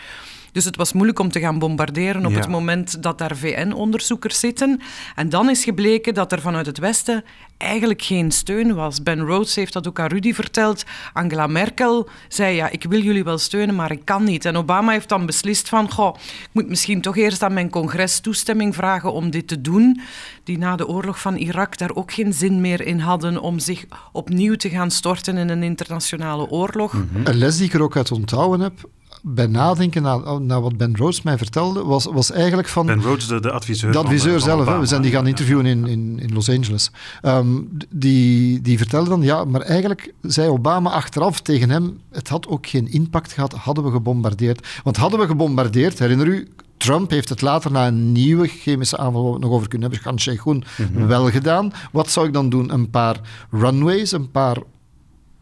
Dus 0.51 0.65
het 0.65 0.75
was 0.75 0.94
moeilijk 0.94 1.20
om 1.20 1.32
te 1.32 1.39
gaan 1.39 1.60
bombarderen 1.60 2.25
op 2.25 2.34
het 2.34 2.48
moment 2.48 3.03
dat 3.03 3.18
daar 3.18 3.36
VN-onderzoekers 3.36 4.39
zitten. 4.39 4.82
En 5.15 5.29
dan 5.29 5.50
is 5.50 5.63
gebleken 5.63 6.13
dat 6.13 6.32
er 6.32 6.41
vanuit 6.41 6.65
het 6.65 6.77
Westen 6.77 7.24
eigenlijk 7.58 8.01
geen 8.01 8.32
steun 8.32 8.75
was. 8.75 9.03
Ben 9.03 9.20
Rhodes 9.20 9.56
heeft 9.56 9.74
dat 9.74 9.88
ook 9.88 10.00
aan 10.00 10.08
Rudy 10.08 10.34
verteld. 10.34 10.84
Angela 11.13 11.48
Merkel 11.48 12.10
zei, 12.27 12.56
ja, 12.56 12.70
ik 12.70 12.84
wil 12.84 13.01
jullie 13.01 13.24
wel 13.24 13.38
steunen, 13.38 13.75
maar 13.75 13.91
ik 13.91 14.06
kan 14.06 14.24
niet. 14.24 14.46
En 14.46 14.58
Obama 14.58 14.91
heeft 14.91 15.10
dan 15.10 15.25
beslist 15.25 15.70
van, 15.70 15.91
goh, 15.91 16.15
ik 16.15 16.50
moet 16.51 16.70
misschien 16.70 17.01
toch 17.01 17.18
eerst 17.18 17.44
aan 17.44 17.53
mijn 17.53 17.70
congres 17.70 18.20
toestemming 18.20 18.75
vragen 18.75 19.13
om 19.13 19.29
dit 19.29 19.48
te 19.48 19.62
doen. 19.62 20.01
Die 20.44 20.58
na 20.58 20.75
de 20.75 20.88
oorlog 20.88 21.20
van 21.22 21.36
Irak 21.36 21.77
daar 21.77 21.96
ook 21.96 22.12
geen 22.12 22.34
zin 22.34 22.62
meer 22.62 22.82
in 22.82 23.00
hadden 23.00 23.41
om 23.41 23.60
zich 23.60 23.86
opnieuw 24.12 24.56
te 24.56 24.70
gaan 24.70 24.91
storten 24.91 25.38
in 25.38 25.50
een 25.50 25.63
internationale 25.63 26.50
oorlog. 26.50 26.94
Een 27.24 27.38
les 27.38 27.58
die 27.58 27.65
ik 27.65 27.74
er 27.74 27.82
ook 27.82 27.96
uit 27.96 28.12
onthouden 28.12 28.60
heb, 28.60 28.89
bij 29.21 29.47
nadenken 29.47 30.01
naar, 30.01 30.41
naar, 30.41 30.61
wat 30.61 30.77
Ben 30.77 30.95
Rhodes 30.95 31.21
mij 31.21 31.38
vertelde, 31.38 31.83
was, 31.83 32.05
was 32.05 32.31
eigenlijk 32.31 32.67
van... 32.67 32.85
Ben 32.85 33.01
Rhodes, 33.01 33.27
de, 33.27 33.39
de 33.39 33.51
adviseur 33.51 33.91
De 33.91 33.97
adviseur 33.97 34.39
zelf, 34.39 34.79
we 34.79 34.85
zijn 34.85 35.01
die 35.01 35.11
gaan 35.11 35.27
interviewen 35.27 35.65
in, 35.65 35.88
in, 35.88 36.19
in 36.19 36.33
Los 36.33 36.49
Angeles. 36.49 36.91
Um, 37.21 37.69
die, 37.89 38.61
die 38.61 38.77
vertelde 38.77 39.09
dan, 39.09 39.21
ja, 39.21 39.45
maar 39.45 39.61
eigenlijk 39.61 40.13
zei 40.21 40.49
Obama 40.49 40.89
achteraf 40.89 41.41
tegen 41.41 41.69
hem, 41.69 41.99
het 42.11 42.27
had 42.27 42.47
ook 42.47 42.67
geen 42.67 42.91
impact 42.91 43.33
gehad, 43.33 43.53
hadden 43.53 43.83
we 43.83 43.91
gebombardeerd. 43.91 44.67
Want 44.83 44.97
hadden 44.97 45.19
we 45.19 45.25
gebombardeerd, 45.25 45.99
herinner 45.99 46.27
u, 46.27 46.47
Trump 46.77 47.09
heeft 47.09 47.29
het 47.29 47.41
later 47.41 47.71
na 47.71 47.88
een 47.88 48.11
nieuwe 48.11 48.47
chemische 48.47 48.97
aanval, 48.97 49.21
waar 49.21 49.31
we 49.31 49.38
het 49.38 49.45
nog 49.45 49.53
over 49.53 49.67
kunnen 49.67 49.89
hebben, 49.89 50.07
Khan 50.07 50.19
Sheikhun, 50.19 50.63
mm 50.77 51.07
wel 51.07 51.29
gedaan. 51.29 51.71
Wat 51.91 52.09
zou 52.09 52.27
ik 52.27 52.33
dan 52.33 52.49
doen? 52.49 52.73
Een 52.73 52.89
paar 52.89 53.19
runways, 53.51 54.11
een 54.11 54.31
paar 54.31 54.57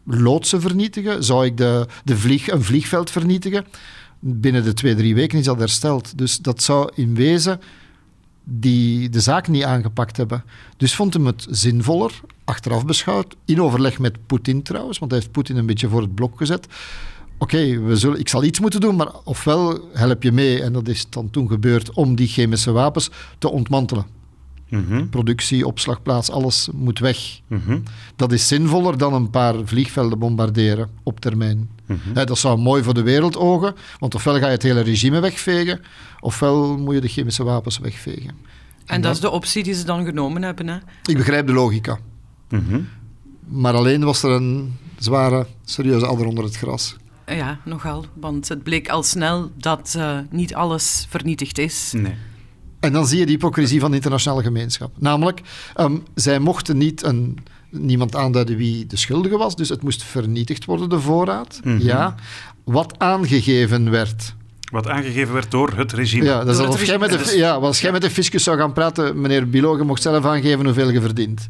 loodsen 0.08 0.60
vernietigen? 0.60 1.24
Zou 1.24 1.44
ik 1.44 1.56
de, 1.56 1.86
de 2.04 2.16
vlieg, 2.16 2.50
een 2.50 2.62
vliegveld 2.62 3.10
vernietigen? 3.10 3.66
Binnen 4.18 4.64
de 4.64 4.74
twee, 4.74 4.94
drie 4.94 5.14
weken 5.14 5.38
is 5.38 5.44
dat 5.44 5.58
hersteld. 5.58 6.18
Dus 6.18 6.38
dat 6.38 6.62
zou 6.62 6.90
in 6.94 7.14
wezen 7.14 7.60
die 8.44 9.08
de 9.08 9.20
zaak 9.20 9.48
niet 9.48 9.64
aangepakt 9.64 10.16
hebben. 10.16 10.44
Dus 10.76 10.94
vond 10.94 11.14
hem 11.14 11.26
het 11.26 11.46
zinvoller, 11.50 12.20
achteraf 12.44 12.84
beschouwd, 12.84 13.36
in 13.44 13.62
overleg 13.62 13.98
met 13.98 14.26
Poetin 14.26 14.62
trouwens, 14.62 14.98
want 14.98 15.10
hij 15.10 15.20
heeft 15.20 15.32
Poetin 15.32 15.56
een 15.56 15.66
beetje 15.66 15.88
voor 15.88 16.00
het 16.00 16.14
blok 16.14 16.38
gezet. 16.38 16.66
Oké, 17.38 17.80
we 17.80 17.96
zullen, 17.96 18.18
ik 18.18 18.28
zal 18.28 18.44
iets 18.44 18.60
moeten 18.60 18.80
doen, 18.80 18.96
maar 18.96 19.12
ofwel 19.24 19.88
help 19.92 20.22
je 20.22 20.32
mee, 20.32 20.62
en 20.62 20.72
dat 20.72 20.88
is 20.88 21.06
dan 21.10 21.30
toen 21.30 21.48
gebeurd, 21.48 21.92
om 21.92 22.14
die 22.14 22.28
chemische 22.28 22.72
wapens 22.72 23.10
te 23.38 23.50
ontmantelen. 23.50 24.17
Mhm. 24.68 25.08
Productie, 25.08 25.66
opslagplaats, 25.66 26.30
alles 26.30 26.68
moet 26.72 26.98
weg. 26.98 27.40
Mhm. 27.46 27.78
Dat 28.16 28.32
is 28.32 28.48
zinvoller 28.48 28.98
dan 28.98 29.14
een 29.14 29.30
paar 29.30 29.54
vliegvelden 29.64 30.18
bombarderen 30.18 30.88
op 31.02 31.20
termijn. 31.20 31.70
Mhm. 31.86 31.98
Hè, 32.14 32.24
dat 32.24 32.38
zou 32.38 32.58
mooi 32.58 32.82
voor 32.82 32.94
de 32.94 33.02
wereldogen, 33.02 33.74
want 33.98 34.14
ofwel 34.14 34.38
ga 34.38 34.46
je 34.46 34.52
het 34.52 34.62
hele 34.62 34.80
regime 34.80 35.20
wegvegen, 35.20 35.80
ofwel 36.20 36.78
moet 36.78 36.94
je 36.94 37.00
de 37.00 37.08
chemische 37.08 37.44
wapens 37.44 37.78
wegvegen. 37.78 38.34
En 38.86 39.00
dat 39.00 39.14
is 39.14 39.20
de 39.20 39.30
optie 39.30 39.62
die 39.62 39.74
ze 39.74 39.84
dan 39.84 40.04
genomen 40.04 40.42
hebben. 40.42 40.68
Hè? 40.68 40.76
Ik 41.04 41.16
begrijp 41.16 41.46
de 41.46 41.52
logica, 41.52 41.98
maar 43.48 43.74
alleen 43.74 44.04
was 44.04 44.22
er 44.22 44.30
een 44.30 44.76
zware, 44.98 45.46
serieuze 45.64 46.06
adder 46.06 46.26
onder 46.26 46.44
het 46.44 46.56
gras. 46.56 46.96
Ja, 47.26 47.58
nogal. 47.64 48.04
Want 48.14 48.48
het 48.48 48.62
bleek 48.62 48.88
al 48.88 49.02
snel 49.02 49.50
dat 49.56 49.94
eh, 49.98 50.18
niet 50.30 50.54
alles 50.54 51.06
vernietigd 51.08 51.58
is. 51.58 51.92
Nee. 51.96 52.14
En 52.80 52.92
dan 52.92 53.06
zie 53.06 53.18
je 53.18 53.24
de 53.24 53.30
hypocrisie 53.30 53.80
van 53.80 53.90
de 53.90 53.96
internationale 53.96 54.42
gemeenschap. 54.42 54.90
Namelijk, 54.98 55.40
ehm, 55.74 55.96
zij 56.14 56.38
mochten 56.38 56.76
niet 56.76 57.02
een, 57.02 57.38
niemand 57.70 58.16
aanduiden 58.16 58.56
wie 58.56 58.86
de 58.86 58.96
schuldige 58.96 59.36
was, 59.36 59.56
dus 59.56 59.68
het 59.68 59.82
moest 59.82 60.02
vernietigd 60.02 60.64
worden, 60.64 60.88
de 60.88 61.00
voorraad. 61.00 61.60
Mhm. 61.64 61.78
Ja. 61.80 62.14
Wat 62.64 62.98
aangegeven 62.98 63.90
werd. 63.90 64.34
Wat 64.70 64.88
aangegeven 64.88 65.34
werd 65.34 65.50
door 65.50 65.72
het 65.76 65.92
regime. 65.92 66.24
Ja, 66.24 66.44
dat 66.44 66.54
is 66.54 66.66
alsof 66.66 66.84
jij 66.84 66.98
met 66.98 67.10
de, 67.10 67.36
ja, 67.36 67.52
als 67.54 67.80
jij 67.80 67.92
met 67.92 68.02
de 68.02 68.10
fiscus 68.10 68.42
zou 68.42 68.58
gaan 68.58 68.72
praten, 68.72 69.20
meneer 69.20 69.48
Bilo, 69.48 69.76
je 69.76 69.82
mocht 69.82 70.02
zelf 70.02 70.24
aangeven 70.24 70.64
hoeveel 70.64 70.90
je 70.90 71.00
verdient. 71.00 71.48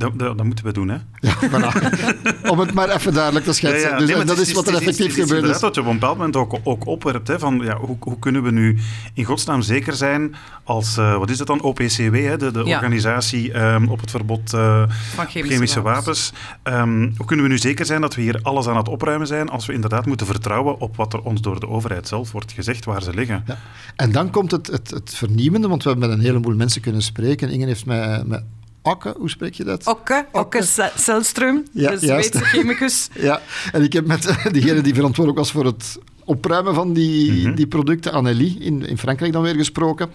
Dat, 0.00 0.18
dat, 0.18 0.36
dat 0.36 0.46
moeten 0.46 0.64
we 0.64 0.72
doen, 0.72 0.88
hè? 0.88 0.96
Ja, 1.20 1.34
voilà. 1.36 2.48
Om 2.50 2.58
het 2.58 2.72
maar 2.74 2.88
even 2.88 3.14
duidelijk 3.14 3.44
te 3.44 3.52
schetsen. 3.52 3.98
dus, 3.98 4.06
nee, 4.08 4.16
maar 4.16 4.26
dat 4.26 4.38
is 4.38 4.52
wat 4.52 4.68
er 4.68 4.74
effectief 4.74 5.14
gebeurd 5.14 5.44
is. 5.44 5.60
wat 5.60 5.74
je 5.74 5.80
op 5.80 5.86
een 5.86 5.92
bepaald 5.92 6.16
moment 6.16 6.36
ook, 6.36 6.58
ook 6.62 6.86
opwerpt. 6.86 7.28
Hè, 7.28 7.38
van, 7.38 7.60
ja, 7.64 7.76
hoe, 7.76 7.96
hoe 8.00 8.18
kunnen 8.18 8.42
we 8.42 8.50
nu 8.50 8.78
in 9.14 9.24
godsnaam 9.24 9.62
zeker 9.62 9.92
zijn 9.92 10.34
als, 10.64 10.96
eh, 10.96 11.18
wat 11.18 11.30
is 11.30 11.38
het 11.38 11.46
dan, 11.46 11.60
OPCW, 11.60 12.14
hè, 12.14 12.36
de, 12.36 12.50
de 12.50 12.62
Ja. 12.64 12.74
organisatie 12.76 13.52
ehm, 13.52 13.86
op 13.88 14.00
het 14.00 14.10
verbod 14.10 14.52
eh, 14.54 14.82
Van 15.14 15.26
chemische, 15.26 15.54
chemische 15.54 15.82
wapens. 15.82 16.32
wapens. 16.32 16.32
Ehm, 16.62 17.16
hoe 17.16 17.26
kunnen 17.26 17.44
we 17.44 17.50
nu 17.50 17.58
zeker 17.58 17.86
zijn 17.86 18.00
dat 18.00 18.14
we 18.14 18.22
hier 18.22 18.38
alles 18.42 18.66
aan 18.66 18.76
het 18.76 18.88
opruimen 18.88 19.26
zijn 19.26 19.48
als 19.48 19.66
we 19.66 19.72
inderdaad 19.72 20.06
moeten 20.06 20.26
vertrouwen 20.26 20.80
op 20.80 20.96
wat 20.96 21.12
er 21.12 21.20
ons 21.22 21.40
door 21.40 21.60
de 21.60 21.68
overheid 21.68 22.08
zelf 22.08 22.32
wordt 22.32 22.52
gezegd 22.52 22.84
waar 22.84 23.02
ze 23.02 23.14
liggen? 23.14 23.42
Ja. 23.46 23.58
En 23.96 24.12
dan 24.12 24.30
komt 24.30 24.50
het, 24.50 24.66
het, 24.66 24.90
het 24.90 25.14
vernieuwende, 25.14 25.68
want 25.68 25.82
we 25.82 25.88
hebben 25.90 26.08
met 26.08 26.18
een 26.18 26.24
heleboel 26.24 26.54
mensen 26.54 26.80
kunnen 26.80 27.02
spreken. 27.02 27.48
Inge 27.50 27.66
heeft 27.66 27.86
met, 27.86 28.26
met 28.26 28.42
Akke, 28.82 29.14
hoe 29.18 29.30
spreek 29.30 29.54
je 29.54 29.64
dat? 29.64 29.86
Okke, 29.86 30.26
Okke 30.32 30.62
Se- 30.62 30.92
Selström, 30.96 31.62
Ja, 31.72 31.90
de 31.96 32.06
juist. 32.06 32.34
Zweedse 32.34 32.38
chemicus. 32.44 33.08
Ja, 33.20 33.40
en 33.72 33.82
ik 33.82 33.92
heb 33.92 34.06
met 34.06 34.22
degene 34.52 34.80
die 34.80 34.94
verantwoordelijk 34.94 35.38
was 35.44 35.52
voor 35.52 35.64
het 35.64 35.98
opruimen 36.24 36.74
van 36.74 36.92
die, 36.92 37.32
Mhm. 37.46 37.54
die 37.54 37.66
producten, 37.66 38.12
Annelie, 38.12 38.58
in, 38.58 38.86
in 38.86 38.98
Frankrijk 38.98 39.32
dan 39.32 39.42
weer 39.42 39.54
gesproken. 39.54 40.10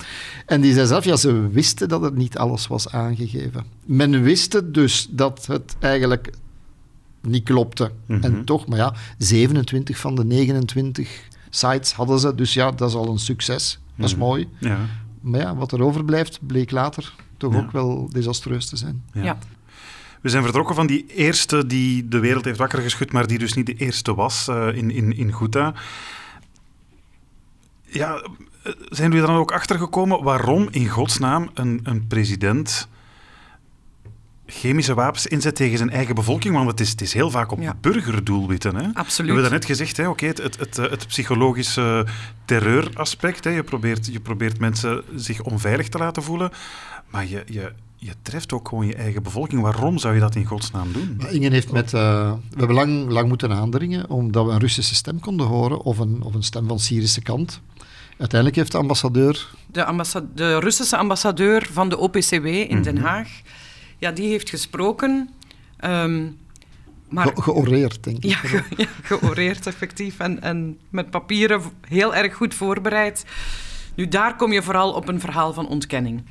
En 0.46 0.62
die 0.62 0.74
zei 0.74 0.88
zelf, 0.88 1.06
ja, 1.06 1.16
ze 1.16 1.48
wisten 1.50 1.90
dat 1.90 2.02
het 2.02 2.16
niet 2.16 2.38
alles 2.38 2.68
was 2.68 2.92
aangegeven. 2.92 3.66
Men 3.86 4.22
wist 4.22 4.54
het 4.54 4.74
dus 4.74 5.08
dat 5.10 5.46
het 5.48 5.76
eigenlijk 5.80 6.30
niet 7.22 7.44
klopte. 7.44 7.92
Mhm. 8.06 8.24
En 8.24 8.46
toch, 8.46 8.68
maar 8.68 8.78
ja, 8.78 8.94
27 9.18 9.98
van 9.98 10.16
de 10.16 10.26
29 10.26 11.10
sites 11.50 11.92
hadden 11.92 12.20
ze, 12.20 12.36
dus 12.36 12.54
ja, 12.54 12.72
dat 12.72 12.90
is 12.90 12.96
al 12.96 13.08
een 13.10 13.20
succes. 13.20 13.80
Dat 13.96 14.06
is 14.06 14.16
Mhm. 14.16 14.22
mooi. 14.24 14.48
Ja, 14.60 14.78
Maar 15.22 15.40
ja, 15.40 15.56
wat 15.56 15.72
er 15.72 15.82
overblijft, 15.84 16.40
bleek 16.48 16.72
later 16.72 17.14
toch 17.38 17.54
Ja. 17.54 17.60
ook 17.60 17.72
wel 17.72 18.10
desastreus 18.12 18.66
te 18.70 18.76
zijn. 18.76 19.04
ja. 19.14 19.24
Ja. 19.24 19.38
We 20.22 20.32
zijn 20.32 20.44
vertrokken 20.44 20.76
van 20.76 20.88
die 20.88 21.06
eerste 21.08 21.66
die 21.66 22.08
de 22.08 22.20
wereld 22.20 22.46
heeft 22.46 22.58
wakker 22.58 22.82
geschud, 22.82 23.12
maar 23.12 23.28
die 23.28 23.38
dus 23.40 23.54
niet 23.54 23.66
de 23.66 23.74
eerste 23.76 24.16
was 24.16 24.48
eh, 24.48 24.68
in, 24.76 24.92
in, 24.92 25.16
in 25.18 25.34
Ghouta. 25.34 25.74
Ja, 27.86 28.16
eh, 28.64 28.72
zijn 28.90 29.14
er 29.14 29.22
dan 29.26 29.36
ook 29.36 29.52
achter 29.52 29.78
gekomen 29.80 30.24
waarom 30.24 30.68
in 30.72 30.88
godsnaam 30.90 31.50
een, 31.54 31.80
een 31.84 32.08
president 32.08 32.88
chemische 34.48 34.94
wapens 34.94 35.28
inzet 35.28 35.56
tegen 35.56 35.78
zijn 35.78 35.90
eigen 35.90 36.16
bevolking? 36.16 36.56
Want 36.56 36.68
het 36.70 36.80
is, 36.80 36.90
het 36.90 37.02
is 37.02 37.14
heel 37.14 37.30
vaak 37.32 37.52
op 37.52 37.62
Ja. 37.62 37.76
burgerdoelwitten. 37.82 38.76
Hè? 38.76 38.82
We 38.88 38.94
Absoluut. 38.94 39.32
hebben 39.32 39.50
daarnet 39.50 39.66
gezegd, 39.70 39.98
hè, 39.98 40.08
oké, 40.08 40.26
het, 40.26 40.38
het, 40.38 40.60
het, 40.60 40.78
eh, 40.78 40.90
het 40.90 41.08
psychologische 41.08 42.06
terreuraspect. 42.46 43.44
Hè, 43.44 43.50
je, 43.50 43.64
probeert, 43.64 44.06
je 44.12 44.20
probeert 44.20 44.60
mensen 44.60 45.04
zich 45.16 45.42
onveilig 45.42 45.90
te 45.90 45.98
laten 45.98 46.24
voelen. 46.24 46.52
Maar 47.10 47.28
je, 47.28 47.44
je, 47.46 47.72
je 47.96 48.12
treft 48.22 48.54
ook 48.54 48.68
gewoon 48.70 48.88
je 48.88 48.96
eigen 48.96 49.24
bevolking. 49.24 49.62
Waarom 49.62 49.98
zou 49.98 50.14
je 50.14 50.20
dat 50.20 50.36
in 50.36 50.46
godsnaam 50.46 50.92
doen? 50.94 51.22
Ingen 51.32 51.52
heeft 51.52 51.72
met... 51.72 51.94
eh, 51.94 52.32
we 52.50 52.58
hebben 52.58 52.76
lang, 52.76 53.10
lang 53.10 53.28
moeten 53.28 53.52
aandringen 53.52 54.10
omdat 54.10 54.46
we 54.46 54.52
een 54.52 54.60
Russische 54.60 54.96
stem 54.96 55.20
konden 55.20 55.48
horen 55.48 55.82
of 55.82 55.98
een, 55.98 56.22
of 56.22 56.34
een 56.34 56.44
stem 56.44 56.68
van 56.68 56.80
Syrische 56.80 57.22
kant. 57.22 57.62
Uiteindelijk 58.18 58.60
heeft 58.60 58.72
de 58.72 58.78
ambassadeur... 58.78 59.48
De, 59.72 59.86
ambassa- 59.86 60.26
de 60.36 60.60
Russische 60.60 60.98
ambassadeur 60.98 61.68
van 61.72 61.90
de 61.90 61.98
OPCW 61.98 62.46
in 62.46 62.82
Den 62.82 62.94
Mhm. 62.96 63.04
Haag, 63.04 63.30
ja, 63.98 64.12
die 64.12 64.30
heeft 64.30 64.50
gesproken. 64.50 65.30
ehm, 65.78 66.28
maar 67.10 67.28
ge- 67.28 67.42
georeerd, 67.42 68.04
denk 68.04 68.18
ik. 68.18 68.24
Ja, 68.30 68.36
ge, 68.38 68.64
ja, 68.78 68.88
georeerd 69.04 69.68
effectief 69.68 70.20
en, 70.20 70.42
en 70.42 70.78
met 70.90 71.10
papieren 71.10 71.62
heel 71.88 72.16
erg 72.16 72.36
goed 72.36 72.54
voorbereid. 72.54 73.26
Nu, 73.96 74.08
daar 74.08 74.36
kom 74.36 74.52
je 74.52 74.62
vooral 74.64 74.92
op 74.94 75.08
een 75.08 75.20
verhaal 75.20 75.54
van 75.54 75.68
ontkenning. 75.68 76.24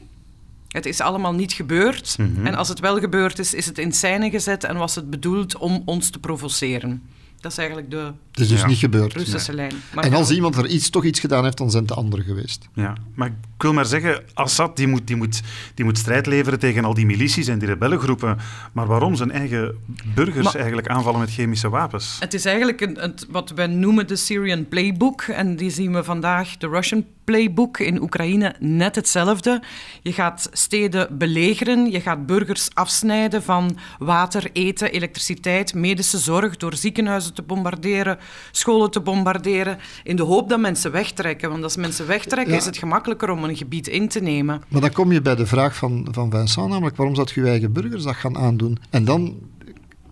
Het 0.69 0.87
is 0.87 1.01
allemaal 1.01 1.33
niet 1.35 1.53
gebeurd. 1.53 2.17
Mhm. 2.19 2.47
En 2.47 2.55
als 2.55 2.69
het 2.69 2.81
wel 2.81 2.99
gebeurd 2.99 3.39
is, 3.39 3.55
is 3.55 3.67
het 3.67 3.79
in 3.79 3.93
scène 3.93 4.31
gezet 4.31 4.65
en 4.65 4.77
was 4.77 4.95
het 4.95 5.11
bedoeld 5.11 5.57
om 5.57 5.83
ons 5.85 6.11
te 6.11 6.19
provoceren. 6.19 7.03
Dat 7.41 7.53
is 7.53 7.59
eigenlijk 7.59 7.91
de 7.91 8.13
Het 8.31 8.41
is 8.41 8.49
dus 8.49 8.61
Ja. 8.61 8.67
niet 8.67 8.79
gebeurd. 8.79 9.13
Russische 9.13 9.55
lijn. 9.55 9.73
Maar 9.95 10.05
En 10.05 10.15
als 10.15 10.31
iemand 10.31 10.57
er 10.57 10.67
iets, 10.67 10.91
toch 10.91 11.05
iets 11.05 11.21
gedaan 11.21 11.45
heeft, 11.45 11.57
dan 11.59 11.71
zijn 11.71 11.83
het 11.83 11.93
de 11.93 11.99
anderen 11.99 12.25
geweest. 12.25 12.69
Ja, 12.75 12.95
maar 13.15 13.35
wil 13.65 13.73
maar 13.73 13.87
zeggen, 13.87 14.23
Assad 14.35 14.77
die 14.77 14.87
moet, 14.87 15.07
die 15.07 15.17
moet, 15.17 15.43
die 15.75 15.85
moet 15.85 15.99
strijd 15.99 16.27
leveren 16.27 16.59
tegen 16.59 16.85
al 16.85 16.95
die 16.95 17.07
milities 17.07 17.47
en 17.49 17.59
die 17.59 17.69
rebellengroepen. 17.69 18.39
Maar 18.73 18.87
waarom 18.87 19.15
zijn 19.15 19.31
eigen 19.31 19.75
burgers 20.15 20.45
Maar- 20.45 20.55
eigenlijk 20.55 20.89
aanvallen 20.89 21.21
met 21.21 21.31
chemische 21.31 21.69
wapens? 21.69 22.17
Het 22.21 22.35
is 22.35 22.45
eigenlijk 22.45 22.81
een, 22.81 22.97
het, 23.01 23.27
wat 23.31 23.51
wij 23.51 23.67
noemen 23.67 24.07
de 24.07 24.17
Syrian 24.17 24.69
Playbook. 24.69 25.23
En 25.23 25.57
die 25.57 25.71
zien 25.71 25.93
we 25.93 26.05
vandaag, 26.05 26.57
de 26.57 26.69
Russian 26.69 27.05
Playbook 27.25 27.79
in 27.79 28.03
Oekraïne, 28.03 28.55
net 28.59 28.95
hetzelfde. 28.95 29.63
Je 30.03 30.13
gaat 30.13 30.49
steden 30.53 31.19
belegeren, 31.19 31.91
je 31.91 32.01
gaat 32.01 32.27
burgers 32.27 32.69
afsnijden 32.75 33.43
van 33.43 33.77
water, 33.99 34.51
eten, 34.53 34.93
elektriciteit, 34.93 35.75
medische 35.75 36.19
zorg, 36.19 36.57
door 36.57 36.75
ziekenhuizen 36.75 37.35
te 37.35 37.43
bombarderen, 37.43 38.19
scholen 38.51 38.91
te 38.91 39.01
bombarderen, 39.01 39.79
in 40.03 40.17
de 40.17 40.23
hoop 40.23 40.49
dat 40.49 40.61
mensen 40.61 40.93
wegtrekken. 40.93 41.51
Want 41.51 41.63
als 41.63 41.77
mensen 41.77 42.07
wegtrekken, 42.07 42.53
Ja. 42.53 42.59
is 42.59 42.65
het 42.65 42.77
gemakkelijker 42.77 43.31
om 43.31 43.45
een 43.45 43.54
gebied 43.57 43.89
in 43.89 44.09
te 44.09 44.21
nemen. 44.21 44.63
Maar 44.69 44.81
dan 44.81 44.93
kom 44.93 45.13
je 45.13 45.23
bij 45.23 45.35
de 45.35 45.47
vraag 45.47 45.77
van, 45.77 46.09
van 46.11 46.31
Vincent, 46.31 46.69
namelijk 46.69 46.97
waarom 46.97 47.15
zou 47.15 47.29
je 47.35 47.41
je 47.41 47.47
eigen 47.47 47.73
burgers 47.73 48.03
dat 48.03 48.15
gaan 48.15 48.37
aandoen? 48.39 48.79
En 48.91 49.05
dan 49.05 49.35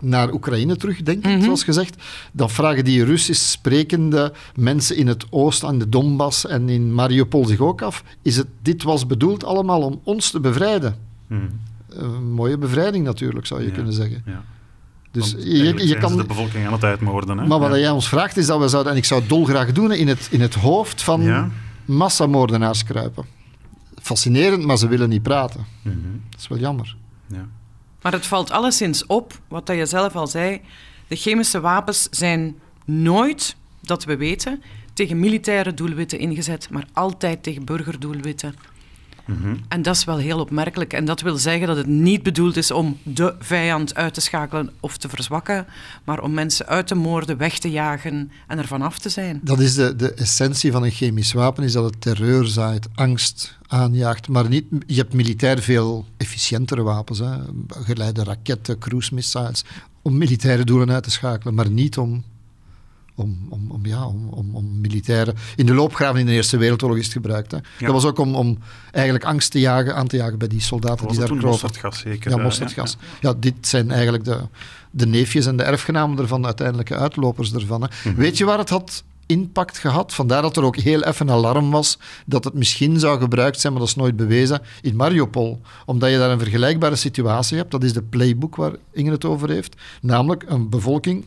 naar 0.01 0.33
Oekraïne 0.33 0.77
terug, 0.77 1.03
denk 1.03 1.25
ik, 1.27 1.31
Mhm. 1.37 1.43
zoals 1.45 1.65
gezegd. 1.65 2.03
Dan 2.33 2.51
vragen 2.51 2.85
die 2.85 3.05
Russisch 3.05 3.51
sprekende 3.51 4.33
mensen 4.55 4.97
in 4.97 5.07
het 5.07 5.25
oosten, 5.31 5.69
aan 5.69 5.79
de 5.79 5.89
Donbass 5.89 6.47
en 6.47 6.69
in 6.69 6.95
Mariupol 6.95 7.47
zich 7.47 7.59
ook 7.61 7.83
af, 7.83 8.05
is 8.23 8.37
het, 8.37 8.47
dit 8.63 8.83
was 8.83 9.07
bedoeld 9.07 9.45
allemaal 9.45 9.81
om 9.83 10.01
ons 10.05 10.31
te 10.31 10.41
bevrijden? 10.41 10.97
Hmm, 11.27 11.49
Een 11.89 12.33
mooie 12.33 12.59
bevrijding 12.59 13.05
natuurlijk, 13.05 13.47
zou 13.47 13.61
je 13.61 13.69
Ja. 13.69 13.75
kunnen 13.75 13.93
zeggen. 13.93 14.23
ja. 14.27 14.43
Dus 15.11 15.33
Want 15.33 15.45
je, 15.45 15.87
je 15.87 15.99
kan... 15.99 16.17
de 16.17 16.25
bevolking 16.25 16.67
aan 16.67 16.73
het 16.73 16.85
uitmoorden. 16.85 17.39
Hè? 17.39 17.47
Maar 17.47 17.59
wat 17.59 17.71
ja. 17.71 17.79
jij 17.79 17.91
ons 17.91 18.09
vraagt 18.09 18.37
is 18.37 18.47
dat 18.47 18.61
we 18.61 18.69
zouden, 18.69 18.93
en 18.93 18.99
ik 18.99 19.05
zou 19.05 19.21
het 19.21 19.29
dolgraag 19.29 19.73
doen, 19.73 19.93
in 19.93 20.09
het, 20.09 20.29
in 20.31 20.41
het 20.41 20.55
hoofd 20.55 21.03
van 21.03 21.23
Ja. 21.23 21.51
Massamoordenaars 21.97 22.85
kruipen. 22.85 23.25
Fascinerend, 24.03 24.65
maar 24.65 24.77
ze 24.79 24.89
willen 24.89 25.09
niet 25.09 25.23
praten. 25.23 25.67
Mhm, 25.83 25.97
Dat 26.31 26.41
is 26.41 26.49
wel 26.49 26.59
jammer. 26.59 26.97
ja. 27.27 27.49
Maar 28.03 28.13
het 28.13 28.27
valt 28.27 28.51
alleszins 28.51 29.07
op, 29.07 29.41
wat 29.49 29.67
dat 29.67 29.77
je 29.77 29.87
zelf 29.87 30.15
al 30.17 30.27
zei. 30.27 30.61
De 31.09 31.17
chemische 31.17 31.61
wapens 31.61 32.09
zijn 32.11 32.55
nooit, 32.85 33.57
dat 33.81 34.05
we 34.05 34.17
weten, 34.17 34.63
tegen 34.93 35.19
militaire 35.21 35.75
doelwitten 35.75 36.19
ingezet, 36.19 36.71
maar 36.71 36.87
altijd 36.93 37.43
tegen 37.43 37.65
burgerdoelwitten. 37.65 38.55
En 39.69 39.83
dat 39.83 39.97
is 39.97 40.05
wel 40.05 40.17
heel 40.17 40.39
opmerkelijk. 40.39 40.93
En 40.93 41.05
dat 41.05 41.21
wil 41.21 41.37
zeggen 41.37 41.67
dat 41.67 41.77
het 41.77 41.87
niet 41.87 42.23
bedoeld 42.23 42.57
is 42.57 42.71
om 42.71 42.99
de 43.03 43.35
vijand 43.39 43.95
uit 43.95 44.15
te 44.15 44.21
schakelen 44.21 44.71
of 44.81 44.97
te 44.97 45.09
verzwakken, 45.09 45.67
maar 46.05 46.23
om 46.23 46.35
mensen 46.35 46.67
uit 46.67 46.87
te 46.87 46.95
moorden, 46.95 47.37
weg 47.37 47.59
te 47.59 47.71
jagen 47.71 48.31
en 48.47 48.59
ervan 48.59 48.83
af 48.83 48.99
te 48.99 49.09
zijn. 49.09 49.41
Dat 49.43 49.61
is 49.61 49.75
de, 49.75 49.97
de 49.97 50.15
essentie 50.15 50.73
van 50.73 50.85
een 50.85 50.91
chemisch 50.91 51.33
wapen, 51.33 51.65
is 51.65 51.73
dat 51.73 51.85
het 51.85 52.01
terreur 52.01 52.47
zaait, 52.47 52.89
angst 52.95 53.59
aanjaagt. 53.67 54.29
Maar 54.29 54.49
niet, 54.49 54.65
je 54.87 54.97
hebt 54.97 55.15
militair 55.15 55.59
veel 55.59 56.07
efficiëntere 56.17 56.83
wapens, 56.83 57.19
hè. 57.19 57.37
geleide 57.69 58.25
raketten, 58.25 58.79
cruise 58.79 59.15
missiles, 59.15 59.65
om 60.03 60.19
militaire 60.19 60.65
doelen 60.65 60.91
uit 60.91 61.03
te 61.03 61.11
schakelen, 61.11 61.55
maar 61.55 61.71
niet 61.71 61.99
om, 61.99 62.25
om, 63.15 63.47
om, 63.49 63.71
om, 63.71 63.87
ja, 63.87 64.07
om, 64.07 64.29
om, 64.31 64.55
om 64.55 64.81
militairen... 64.81 65.35
In 65.57 65.67
de 65.67 65.75
loopgraven 65.75 66.21
in 66.21 66.27
de 66.27 66.33
Eerste 66.33 66.57
Wereldoorlog 66.57 66.99
is 66.99 67.05
het 67.05 67.13
gebruikt. 67.13 67.51
Hè. 67.51 67.59
Dat 67.79 67.93
was 67.93 68.05
ook 68.05 68.19
om, 68.19 68.35
om 68.35 68.59
eigenlijk 68.91 69.25
angst 69.25 69.51
te 69.51 69.61
jagen, 69.61 69.95
aan 69.95 70.07
te 70.07 70.17
jagen 70.17 70.39
bij 70.39 70.49
die 70.49 70.61
soldaten 70.61 71.09
die 71.09 71.19
daar 71.19 71.27
kropen. 71.27 71.49
mosterdgas 71.49 71.99
zeker? 71.99 72.31
Ja, 72.31 72.37
eh, 72.37 72.43
mosterdgas. 72.43 72.97
Ja, 73.21 73.35
dit 73.39 73.55
zijn 73.61 73.91
eigenlijk 73.91 74.25
de, 74.25 74.39
de 74.91 75.07
neefjes 75.07 75.47
en 75.47 75.57
de 75.57 75.63
erfgenamen 75.63 76.19
ervan, 76.19 76.41
de 76.41 76.47
uiteindelijke 76.47 76.97
uitlopers 76.97 77.53
ervan. 77.53 77.83
Hè. 77.83 77.89
Mhm. 78.11 78.21
Weet 78.21 78.39
je 78.39 78.45
waar 78.45 78.59
het 78.59 78.69
had 78.69 79.05
impact 79.27 79.79
gehad? 79.79 80.15
Vandaar 80.15 80.43
dat 80.43 80.57
er 80.57 80.65
ook 80.65 80.77
heel 80.77 81.03
even 81.03 81.31
alarm 81.31 81.71
was 81.71 81.99
dat 82.27 82.45
het 82.45 82.55
misschien 82.55 82.99
zou 82.99 83.21
gebruikt 83.21 83.61
zijn, 83.61 83.73
maar 83.73 83.83
dat 83.83 83.91
is 83.91 83.97
nooit 83.97 84.17
bewezen, 84.17 84.63
in 84.83 84.97
Mariupol. 84.97 85.61
Omdat 85.87 86.11
je 86.11 86.19
daar 86.19 86.31
een 86.31 86.39
vergelijkbare 86.39 86.97
situatie 86.97 87.57
hebt. 87.57 87.71
Dat 87.71 87.85
is 87.85 87.93
de 87.93 88.03
playbook 88.03 88.57
waar 88.57 88.73
Inge 88.93 89.11
het 89.11 89.25
over 89.25 89.51
heeft. 89.51 89.77
Namelijk 90.01 90.45
een 90.47 90.69
bevolking 90.69 91.25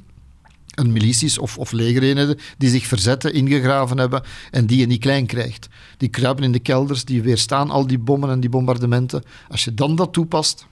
een 0.76 0.92
milities 0.92 1.38
of, 1.38 1.58
of 1.58 1.72
legereenheden 1.72 2.38
die 2.58 2.70
zich 2.70 2.88
verzetten, 2.88 3.34
ingegraven 3.34 3.98
hebben 3.98 4.24
en 4.52 4.66
die 4.66 4.80
je 4.80 4.86
niet 4.86 5.00
klein 5.00 5.26
krijgt. 5.26 5.68
Die 5.98 6.10
kruipen 6.10 6.44
in 6.44 6.52
de 6.52 6.60
kelders, 6.60 7.06
die 7.06 7.22
weerstaan 7.22 7.70
al 7.70 7.88
die 7.88 8.00
bommen 8.00 8.30
en 8.30 8.40
die 8.40 8.50
bombardementen. 8.50 9.24
Als 9.50 9.64
je 9.64 9.74
dan 9.74 9.96
dat 9.96 10.14
toepast, 10.14 10.68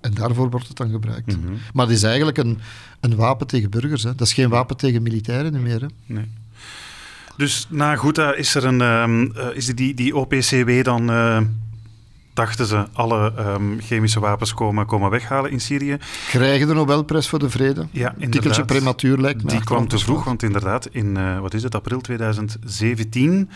en 0.00 0.14
daarvoor 0.14 0.50
wordt 0.50 0.68
het 0.68 0.76
dan 0.76 0.90
gebruikt. 0.90 1.36
Mhm. 1.36 1.52
Maar 1.72 1.86
het 1.86 1.94
is 1.94 2.02
eigenlijk 2.02 2.38
een, 2.38 2.58
een 3.00 3.16
wapen 3.16 3.46
tegen 3.46 3.70
burgers. 3.70 4.02
Hè. 4.02 4.14
Dat 4.14 4.26
is 4.26 4.32
geen 4.32 4.48
wapen 4.48 4.76
tegen 4.76 5.02
militairen 5.02 5.62
meer. 5.62 5.80
Hè. 5.80 5.86
Nee. 6.06 6.30
Dus 7.36 7.66
na 7.70 7.96
Ghouta 7.96 8.34
is 8.34 8.54
er 8.54 8.64
een, 8.64 8.80
ehm, 8.80 9.30
eh, 9.36 9.56
is 9.56 9.66
die, 9.66 9.94
die 9.94 10.16
OPCW 10.16 10.82
dan, 10.82 11.10
eh, 11.10 11.40
dachten 12.38 12.66
ze, 12.66 12.86
alle 12.92 13.32
ehm, 13.36 13.78
chemische 13.78 14.20
wapens 14.20 14.54
komen, 14.54 14.86
komen 14.86 15.10
weghalen 15.10 15.50
in 15.50 15.60
Syrië. 15.60 15.96
Krijgen 16.28 16.66
de 16.66 16.74
Nobelprijs 16.74 17.28
voor 17.28 17.38
de 17.38 17.50
vrede? 17.50 17.86
Ja, 17.90 18.14
inderdaad. 18.18 18.66
prematuur 18.66 19.18
lijkt 19.18 19.42
me. 19.42 19.50
Die 19.50 19.64
kwam 19.64 19.88
te 19.88 19.98
vroeg, 19.98 20.24
want 20.24 20.42
inderdaad, 20.42 20.88
in 20.90 21.16
eh, 21.16 21.38
wat 21.38 21.54
is 21.54 21.62
het, 21.62 21.74
april 21.74 22.00
2017 22.00 23.50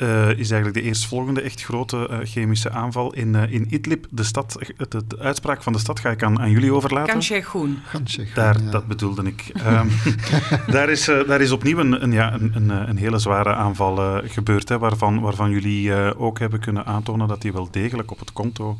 eh, 0.00 0.28
is 0.28 0.50
eigenlijk 0.50 0.74
de 0.74 0.82
eerstvolgende 0.82 1.40
echt 1.40 1.62
grote 1.62 2.08
eh, 2.08 2.18
chemische 2.22 2.70
aanval 2.70 3.14
in, 3.14 3.34
eh, 3.34 3.52
in 3.52 3.66
Idlib. 3.74 4.06
De, 4.10 4.22
stad, 4.22 4.56
het- 4.76 4.92
het- 4.92 5.10
de 5.10 5.18
uitspraak 5.18 5.62
van 5.62 5.72
de 5.72 5.78
stad 5.78 6.00
ga 6.00 6.10
ik 6.10 6.22
aan, 6.22 6.40
aan 6.40 6.50
jullie 6.50 6.72
overlaten. 6.74 7.12
Kansje 7.12 7.40
groen. 7.40 7.78
Gansje, 7.84 8.26
Daar, 8.34 8.62
ja. 8.62 8.70
Dat 8.70 8.86
bedoelde 8.86 9.22
ik. 9.22 9.50
Ehm, 9.54 9.86
daar, 10.72 10.88
is, 10.88 11.08
eh, 11.08 11.26
daar 11.28 11.40
is 11.40 11.50
opnieuw 11.50 11.78
een, 11.78 12.02
een, 12.02 12.12
ja, 12.12 12.32
een, 12.32 12.52
een, 12.54 12.68
een 12.88 12.96
hele 12.96 13.18
zware 13.18 13.54
aanval 13.54 14.22
gebeurd, 14.24 14.68
hè, 14.68 14.78
waarvan, 14.78 15.20
waarvan 15.20 15.50
jullie 15.50 15.94
eh, 15.94 16.20
ook 16.20 16.38
hebben 16.38 16.60
kunnen 16.60 16.86
aantonen 16.86 17.28
dat 17.28 17.42
die 17.42 17.52
wel 17.52 17.68
degelijk 17.70 18.10
op 18.10 18.18
het 18.18 18.32
konto 18.32 18.78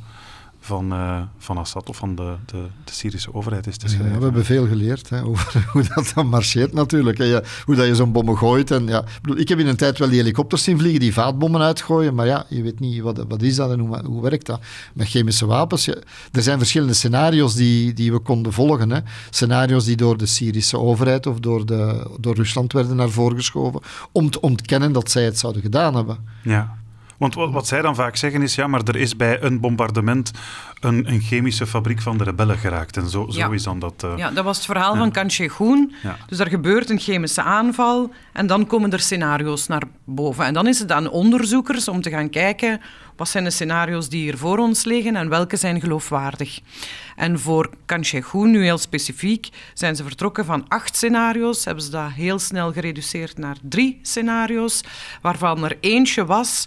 van, 0.62 0.92
eh, 0.92 1.20
van 1.38 1.58
Assad 1.58 1.88
of 1.88 1.96
van 1.96 2.14
de, 2.14 2.34
de, 2.46 2.62
de 2.84 2.92
Syrische 2.92 3.34
overheid 3.34 3.66
is 3.66 3.76
te 3.76 3.86
Ja, 3.86 3.92
schrijven. 3.92 4.18
we 4.18 4.24
hebben 4.24 4.44
veel 4.44 4.66
geleerd 4.66 5.08
hè, 5.10 5.24
over 5.30 5.66
hoe 5.72 5.84
dat 5.94 6.12
dan 6.14 6.26
marcheert 6.26 6.72
natuurlijk. 6.72 7.18
hè. 7.18 7.24
Ja, 7.24 7.42
hoe 7.64 7.74
dat 7.74 7.86
je 7.86 7.94
zo'n 7.94 8.12
bommen 8.12 8.36
gooit. 8.38 8.70
En, 8.70 8.86
ja, 8.86 8.98
ik, 9.00 9.18
bedoel, 9.22 9.38
ik 9.38 9.48
heb 9.48 9.58
in 9.58 9.66
een 9.66 9.76
tijd 9.76 9.98
wel 9.98 10.08
die 10.08 10.18
helikopters 10.18 10.62
zien 10.64 10.78
vliegen 10.78 11.00
die 11.00 11.12
vaatbommen 11.12 11.60
uitgooien. 11.60 12.14
Maar 12.14 12.26
ja, 12.26 12.46
je 12.48 12.62
weet 12.62 12.80
niet 12.80 13.00
wat, 13.00 13.24
wat 13.28 13.42
is 13.42 13.56
dat 13.56 13.70
en 13.70 13.78
hoe, 13.78 14.04
hoe 14.04 14.22
werkt 14.22 14.46
dat. 14.46 14.60
Met 14.94 15.08
chemische 15.08 15.46
wapens, 15.46 15.84
ja, 15.84 15.94
er 16.32 16.42
zijn 16.42 16.58
verschillende 16.58 16.94
scenario's 16.94 17.54
die, 17.54 17.92
die 17.92 18.12
we 18.12 18.18
konden 18.18 18.52
volgen. 18.52 18.90
Hè. 18.90 18.98
Scenario's 19.30 19.84
die 19.84 19.96
door 19.96 20.16
de 20.16 20.26
Syrische 20.26 20.78
overheid 20.78 21.26
of 21.26 21.38
door, 21.40 21.66
de, 21.66 22.10
door 22.20 22.34
Rusland 22.34 22.72
werden 22.72 22.96
naar 22.96 23.10
voren 23.10 23.36
geschoven. 23.36 23.80
Om 24.12 24.30
te 24.30 24.40
ontkennen 24.40 24.92
dat 24.92 25.10
zij 25.10 25.24
het 25.24 25.38
zouden 25.38 25.62
gedaan 25.62 25.94
hebben. 25.94 26.18
Ja. 26.42 26.78
Want 27.20 27.34
wat, 27.34 27.50
wat 27.52 27.66
zij 27.66 27.82
dan 27.82 27.94
vaak 27.94 28.16
zeggen 28.16 28.42
is, 28.42 28.54
ja, 28.54 28.66
maar 28.66 28.80
er 28.84 28.96
is 28.96 29.16
bij 29.16 29.42
een 29.42 29.60
bombardement 29.60 30.30
een, 30.80 31.10
een 31.12 31.20
chemische 31.20 31.66
fabriek 31.66 32.00
van 32.02 32.18
de 32.18 32.24
rebellen 32.24 32.58
geraakt. 32.58 32.96
En 32.96 33.08
zo, 33.08 33.26
zo 33.30 33.38
Ja. 33.38 33.50
is 33.50 33.62
dan 33.62 33.78
dat... 33.78 33.94
eh, 34.04 34.12
Ja, 34.16 34.30
dat 34.30 34.44
was 34.44 34.56
het 34.56 34.66
verhaal 34.66 34.96
Ja. 34.96 35.10
van. 35.12 35.92
Ja. 36.02 36.16
Dus 36.26 36.38
er 36.38 36.48
gebeurt 36.48 36.90
een 36.90 36.98
chemische 36.98 37.42
aanval 37.42 38.10
en 38.32 38.46
dan 38.46 38.66
komen 38.66 38.92
er 38.92 39.00
scenario's 39.00 39.66
naar 39.66 39.82
boven. 40.04 40.44
En 40.44 40.54
dan 40.54 40.66
is 40.66 40.78
het 40.78 40.92
aan 40.92 41.10
onderzoekers 41.10 41.88
om 41.88 42.00
te 42.02 42.10
gaan 42.10 42.30
kijken 42.30 42.80
wat 43.16 43.28
zijn 43.28 43.44
de 43.44 43.50
scenario's 43.50 44.08
die 44.08 44.22
hier 44.22 44.36
voor 44.38 44.58
ons 44.58 44.84
liggen 44.84 45.16
en 45.16 45.28
welke 45.28 45.56
zijn 45.56 45.80
geloofwaardig. 45.80 46.60
En 47.16 47.38
voor 47.40 47.70
Kanchegoen, 47.86 48.50
nu 48.50 48.62
heel 48.62 48.78
specifiek, 48.78 49.48
zijn 49.74 49.96
ze 49.96 50.02
vertrokken 50.02 50.44
van 50.44 50.64
acht 50.68 50.96
scenario's. 50.96 51.64
Hebben 51.64 51.84
ze 51.84 51.90
dat 51.90 52.10
heel 52.10 52.38
snel 52.38 52.72
gereduceerd 52.72 53.38
naar 53.38 53.56
drie 53.62 53.98
scenario's, 54.02 54.80
waarvan 55.22 55.64
er 55.64 55.76
eentje 55.80 56.24
was 56.24 56.66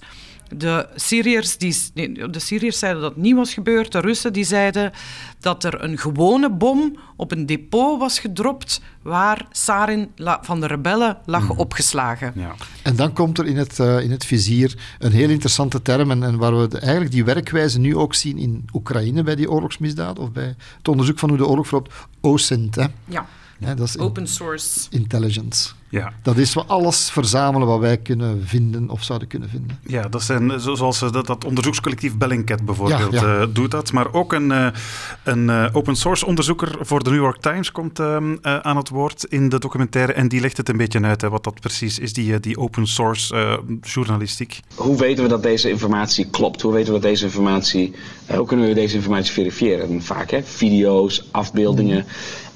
de 0.58 0.88
Syriërs, 0.96 1.58
die, 1.58 1.76
nee, 1.94 2.30
de 2.30 2.40
Syriërs 2.40 2.80
zeiden 2.80 3.02
dat 3.02 3.14
het 3.14 3.22
niet 3.24 3.36
was 3.36 3.54
gebeurd. 3.54 3.92
De 3.92 4.00
Russen 4.00 4.34
die 4.34 4.44
zeiden 4.44 4.92
dat 5.40 5.64
er 5.64 5.84
een 5.84 5.98
gewone 5.98 6.50
bom 6.52 6.98
op 7.16 7.32
een 7.32 7.46
depot 7.46 8.00
was 8.00 8.20
gedropt 8.20 8.82
waar 9.02 9.46
sarin 9.52 10.12
van 10.42 10.60
de 10.60 10.68
rebellen 10.68 11.18
lag 11.26 11.50
opgeslagen. 11.50 12.32
ja. 12.36 12.56
En 12.84 12.96
dan 12.96 13.14
komt 13.14 13.38
er 13.38 13.46
in 13.46 13.58
het, 13.58 13.80
eh, 13.80 14.00
in 14.00 14.12
het 14.12 14.26
vizier 14.26 14.78
een 15.00 15.12
heel 15.12 15.30
interessante 15.30 15.82
term, 15.82 16.12
en, 16.12 16.24
en 16.24 16.38
waar 16.38 16.60
we 16.60 16.68
de- 16.68 16.80
eigenlijk 16.80 17.12
die 17.12 17.24
werkwijze 17.26 17.80
nu 17.80 17.96
ook 17.96 18.14
zien 18.14 18.38
in 18.38 18.66
Oekraïne 18.74 19.24
bij 19.24 19.36
die 19.36 19.52
oorlogsmisdaden, 19.52 20.24
of 20.24 20.32
bij 20.32 20.56
het 20.78 20.88
onderzoek 20.88 21.20
van 21.20 21.30
hoe 21.30 21.38
de 21.38 21.48
oorlog 21.48 21.68
verloopt, 21.68 21.94
OSINT. 22.22 22.76
Hè? 22.76 22.86
Ja, 23.06 23.26
Dat 23.76 23.88
is 23.88 23.98
open 23.98 24.28
source. 24.28 24.88
intelligence. 24.90 25.70
Ja. 25.90 26.14
Dat 26.22 26.38
is 26.38 26.54
we 26.54 26.64
alles 26.66 27.10
verzamelen 27.10 27.68
wat 27.68 27.80
wij 27.80 27.98
kunnen 27.98 28.42
vinden 28.48 28.90
of 28.90 29.04
zouden 29.04 29.28
kunnen 29.28 29.50
vinden. 29.50 29.80
Ja, 29.88 30.02
dat 30.08 30.24
zijn 30.24 30.52
eh, 30.52 30.58
zo- 30.58 30.76
zoals 30.76 31.02
eh, 31.02 31.12
dat, 31.12 31.28
dat 31.28 31.46
onderzoekscollectief 31.46 32.18
Bellingcat 32.18 32.66
bijvoorbeeld 32.66 33.12
Ja, 33.14 33.22
ja. 33.28 33.40
eh, 33.42 33.48
doet 33.54 33.72
dat. 33.72 33.92
Maar 33.92 34.14
ook 34.14 34.34
een, 34.34 34.52
eh, 34.52 34.68
een 35.24 35.50
eh, 35.50 35.66
open 35.72 35.96
source 35.96 36.26
onderzoeker 36.26 36.76
voor 36.80 37.04
de 37.04 37.10
New 37.10 37.20
York 37.20 37.42
Times 37.42 37.72
komt 37.72 38.00
ehm, 38.00 38.36
eh, 38.42 38.58
aan 38.58 38.78
het 38.78 38.90
woord 38.90 39.24
in 39.24 39.50
de 39.50 39.60
documentaire. 39.60 40.14
En 40.14 40.28
die 40.28 40.42
legt 40.42 40.58
het 40.58 40.70
een 40.70 40.78
beetje 40.78 41.02
uit, 41.02 41.22
hè, 41.22 41.30
wat 41.30 41.44
dat 41.44 41.60
precies 41.60 42.00
is, 42.00 42.14
die, 42.14 42.40
die 42.40 42.58
open 42.58 42.88
source 42.88 43.36
eh, 43.36 43.58
journalistiek. 43.82 44.60
Hoe 44.76 44.98
weten 44.98 45.24
we 45.24 45.30
dat 45.30 45.44
deze 45.44 45.70
informatie 45.70 46.26
klopt? 46.30 46.62
Hoe 46.62 46.74
weten 46.74 46.94
we 46.94 47.00
dat 47.00 47.10
deze 47.10 47.26
informatie, 47.26 47.94
hoe 48.28 48.46
kunnen 48.46 48.68
we 48.68 48.74
deze 48.74 48.96
informatie 48.96 49.34
verifiëren? 49.34 49.90
En 49.90 50.02
vaak 50.04 50.32
hè, 50.32 50.44
video's, 50.44 51.28
afbeeldingen. 51.32 52.06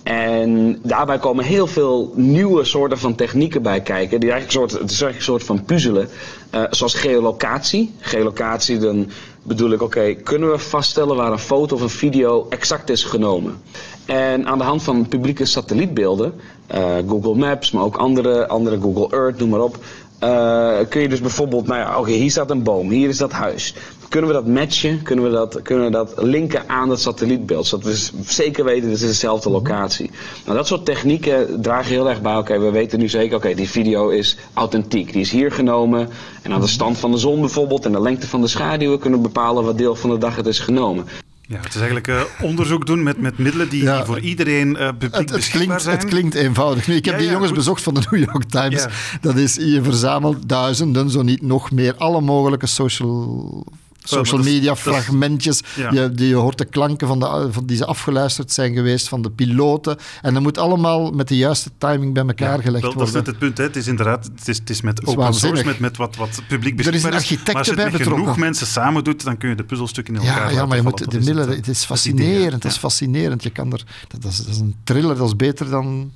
En 0.08 0.80
daarbij 0.84 1.17
komen 1.17 1.46
heel 1.46 1.67
veel 1.67 2.12
nieuwe 2.15 2.63
soorten 2.63 2.98
van 2.98 3.15
technieken 3.15 3.62
bij 3.62 3.82
kijken. 3.82 4.20
Die 4.20 4.32
eigenlijk 4.32 4.60
soort, 4.60 4.82
het 4.82 4.91
is 4.91 5.02
eigenlijk 5.02 5.17
een 5.17 5.24
soort 5.24 5.43
van 5.43 5.65
puzzelen. 5.65 6.10
Eh, 6.50 6.63
zoals 6.70 6.93
geolocatie. 6.93 7.93
Geolocatie, 8.00 8.78
dan 8.78 9.10
bedoel 9.43 9.72
ik, 9.72 9.82
oké, 9.82 10.13
kunnen 10.13 10.52
we 10.52 10.60
vaststellen 10.60 11.15
waar 11.15 11.32
een 11.32 11.39
foto 11.39 11.76
of 11.76 11.82
een 11.82 11.89
video 11.89 12.46
exact 12.50 12.89
is 12.89 13.04
genomen? 13.04 13.62
En 14.06 14.48
aan 14.48 14.58
de 14.58 14.63
hand 14.63 14.84
van 14.84 15.08
publieke 15.08 15.46
satellietbeelden, 15.46 16.34
eh, 16.67 16.96
Google 17.08 17.36
Maps, 17.36 17.72
maar 17.72 17.84
ook 17.84 17.98
andere, 17.98 18.48
andere 18.48 18.80
Google 18.82 19.17
Earth, 19.17 19.39
noem 19.39 19.50
maar 19.50 19.62
op, 19.62 19.78
eh, 20.20 20.78
kun 20.89 21.02
je 21.02 21.10
dus 21.10 21.22
bijvoorbeeld, 21.22 21.67
nou 21.67 21.80
ja, 21.80 22.00
oké, 22.00 22.12
hier 22.12 22.32
staat 22.32 22.50
een 22.50 22.63
boom, 22.63 22.89
hier 22.89 23.10
is 23.10 23.17
dat 23.17 23.32
huis. 23.32 23.76
Kunnen 24.10 24.30
we 24.30 24.36
dat 24.36 24.48
matchen? 24.48 25.02
Kunnen 25.04 25.26
we 25.26 25.32
dat, 25.32 25.62
kunnen 25.62 25.86
we 25.86 25.91
dat 25.91 26.13
linken 26.17 26.70
aan 26.70 26.89
dat 26.89 27.02
satellietbeeld? 27.02 27.67
Zodat 27.67 27.86
we 27.86 28.10
zeker 28.26 28.63
weten, 28.65 28.89
dit 28.89 28.93
is 29.02 29.08
dezelfde 29.08 29.50
locatie. 29.50 30.12
Nou, 30.46 30.58
dat 30.58 30.67
soort 30.67 30.86
technieken 30.86 31.62
dragen 31.62 31.91
heel 31.91 32.10
erg 32.10 32.22
bij. 32.22 32.36
Oké, 32.38 32.60
we 32.60 32.72
weten 32.72 33.00
nu 33.00 33.10
zeker, 33.10 33.36
oké, 33.38 33.54
die 33.54 33.70
video 33.70 34.10
is 34.10 34.38
authentiek. 34.54 35.12
Die 35.13 35.22
is 35.22 35.32
hier 35.32 35.52
genomen. 35.52 36.10
En 36.41 36.52
aan 36.54 36.62
de 36.62 36.67
stand 36.67 36.98
van 36.98 37.12
de 37.12 37.17
zon 37.17 37.39
bijvoorbeeld 37.39 37.86
en 37.86 37.91
de 37.91 38.02
lengte 38.02 38.28
van 38.28 38.41
de 38.41 38.48
schaduwen 38.48 39.00
kunnen 39.00 39.20
we 39.22 39.26
bepalen 39.28 39.63
wat 39.63 39.78
deel 39.78 39.96
van 39.96 40.10
de 40.10 40.17
dag 40.17 40.36
het 40.36 40.46
is 40.48 40.60
genomen. 40.60 41.06
Ja, 41.50 41.56
het 41.58 41.67
is 41.70 41.76
eigenlijk 41.76 42.08
eh, 42.08 42.22
onderzoek 42.41 42.86
doen 42.86 43.04
met, 43.04 43.22
met 43.22 43.38
middelen 43.38 43.70
die, 43.70 43.84
Ja. 43.84 43.96
die 43.98 44.06
voor 44.06 44.20
iedereen 44.20 44.76
eh 44.78 44.88
publiek 44.88 45.12
Het, 45.15 45.30
het, 45.30 45.32
beschikbaar 45.32 45.62
klinkt, 45.65 45.84
zijn. 45.84 45.98
het 45.98 46.08
klinkt 46.08 46.36
eenvoudig. 46.36 46.88
Nu, 46.88 46.96
ik 46.96 47.06
heb 47.06 47.13
Ja, 47.13 47.20
die 47.20 47.28
ja, 47.28 47.34
jongens 47.34 47.52
goed. 47.52 47.60
bezocht 47.60 47.82
van 47.84 47.93
de 47.93 48.02
New 48.12 48.24
York 48.24 48.43
Times. 48.43 48.82
Ja. 48.84 48.89
Dat 49.22 49.36
is, 49.36 49.56
je 49.56 49.80
verzamelt 49.84 50.50
duizenden, 50.50 51.10
zo 51.10 51.22
niet 51.22 51.41
nog 51.41 51.72
meer, 51.72 51.96
alle 51.98 52.22
mogelijke 52.22 52.67
social, 52.67 53.65
social 54.08 54.39
is- 54.39 54.46
media 54.46 54.72
is- 54.72 54.80
fragmentjes. 54.80 55.62
Ja. 55.76 55.91
Je, 55.91 56.12
die, 56.12 56.28
je 56.28 56.36
hoort 56.36 56.58
de 56.58 56.65
klanken 56.65 57.08
van 57.08 57.20
de, 57.20 57.48
van 57.52 57.65
die 57.65 57.78
ze 57.78 57.86
afgeluisterd 57.86 58.52
zijn 58.52 58.74
geweest 58.74 59.08
van 59.10 59.22
de 59.22 59.30
piloten. 59.32 59.98
En 60.22 60.34
dat 60.34 60.43
moet 60.43 60.58
allemaal 60.58 61.12
met 61.12 61.28
de 61.28 61.38
juiste 61.38 61.70
timing 61.78 62.13
bij 62.13 62.26
elkaar 62.26 62.62
gelegd 62.62 62.84
Wel, 62.84 62.93
dat 62.93 63.08
is 63.08 63.13
worden. 63.13 63.15
net 63.15 63.26
het 63.26 63.38
punt. 63.39 63.58
Hè. 63.58 63.63
Het 63.63 63.76
is 63.76 63.88
inderdaad 63.88 64.30
het 64.36 64.48
is, 64.48 64.58
het 64.58 64.70
is 64.70 64.82
met 64.82 65.02
is 65.02 65.08
open 65.08 65.34
source, 65.34 65.65
met, 65.65 65.80
met 65.80 65.98
wat, 65.98 66.15
wat 66.15 66.41
publiek 66.48 66.80
Er 66.86 66.93
is 66.93 67.04
een 67.04 67.10
beschikbaar 67.10 67.13
architect 67.13 67.48
Maar 67.48 67.56
als 67.58 67.67
je 67.67 67.82
het 67.82 67.91
met 67.91 68.02
genoeg 68.02 68.38
mensen 68.38 68.67
samen 68.67 69.04
doet, 69.04 69.24
dan 69.24 69.38
kun 69.38 69.50
je 69.50 69.56
de 69.56 69.63
puzzelstukken 69.63 70.15
in 70.15 70.22
elkaar 70.22 70.52
Ja, 70.52 70.58
ja, 70.60 70.65
maar 70.65 70.78
je 70.78 70.84
moet 70.84 70.98
de 71.12 71.17
is 71.17 71.26
middelen. 71.26 71.50
het, 71.56 71.67
is 71.67 71.84
fascinerend. 71.84 72.54
Het 72.54 72.65
is 72.65 72.74
Ja. 72.74 72.80
fascinerend. 72.80 73.43
Je 73.43 73.50
kan 73.50 73.74
er, 73.74 73.84
is, 74.24 74.38
dat 74.38 74.48
is 74.48 74.58
een 74.60 74.76
thriller, 74.84 75.15
dat 75.17 75.28
is 75.28 75.36
beter 75.36 75.70
dan, 75.70 76.12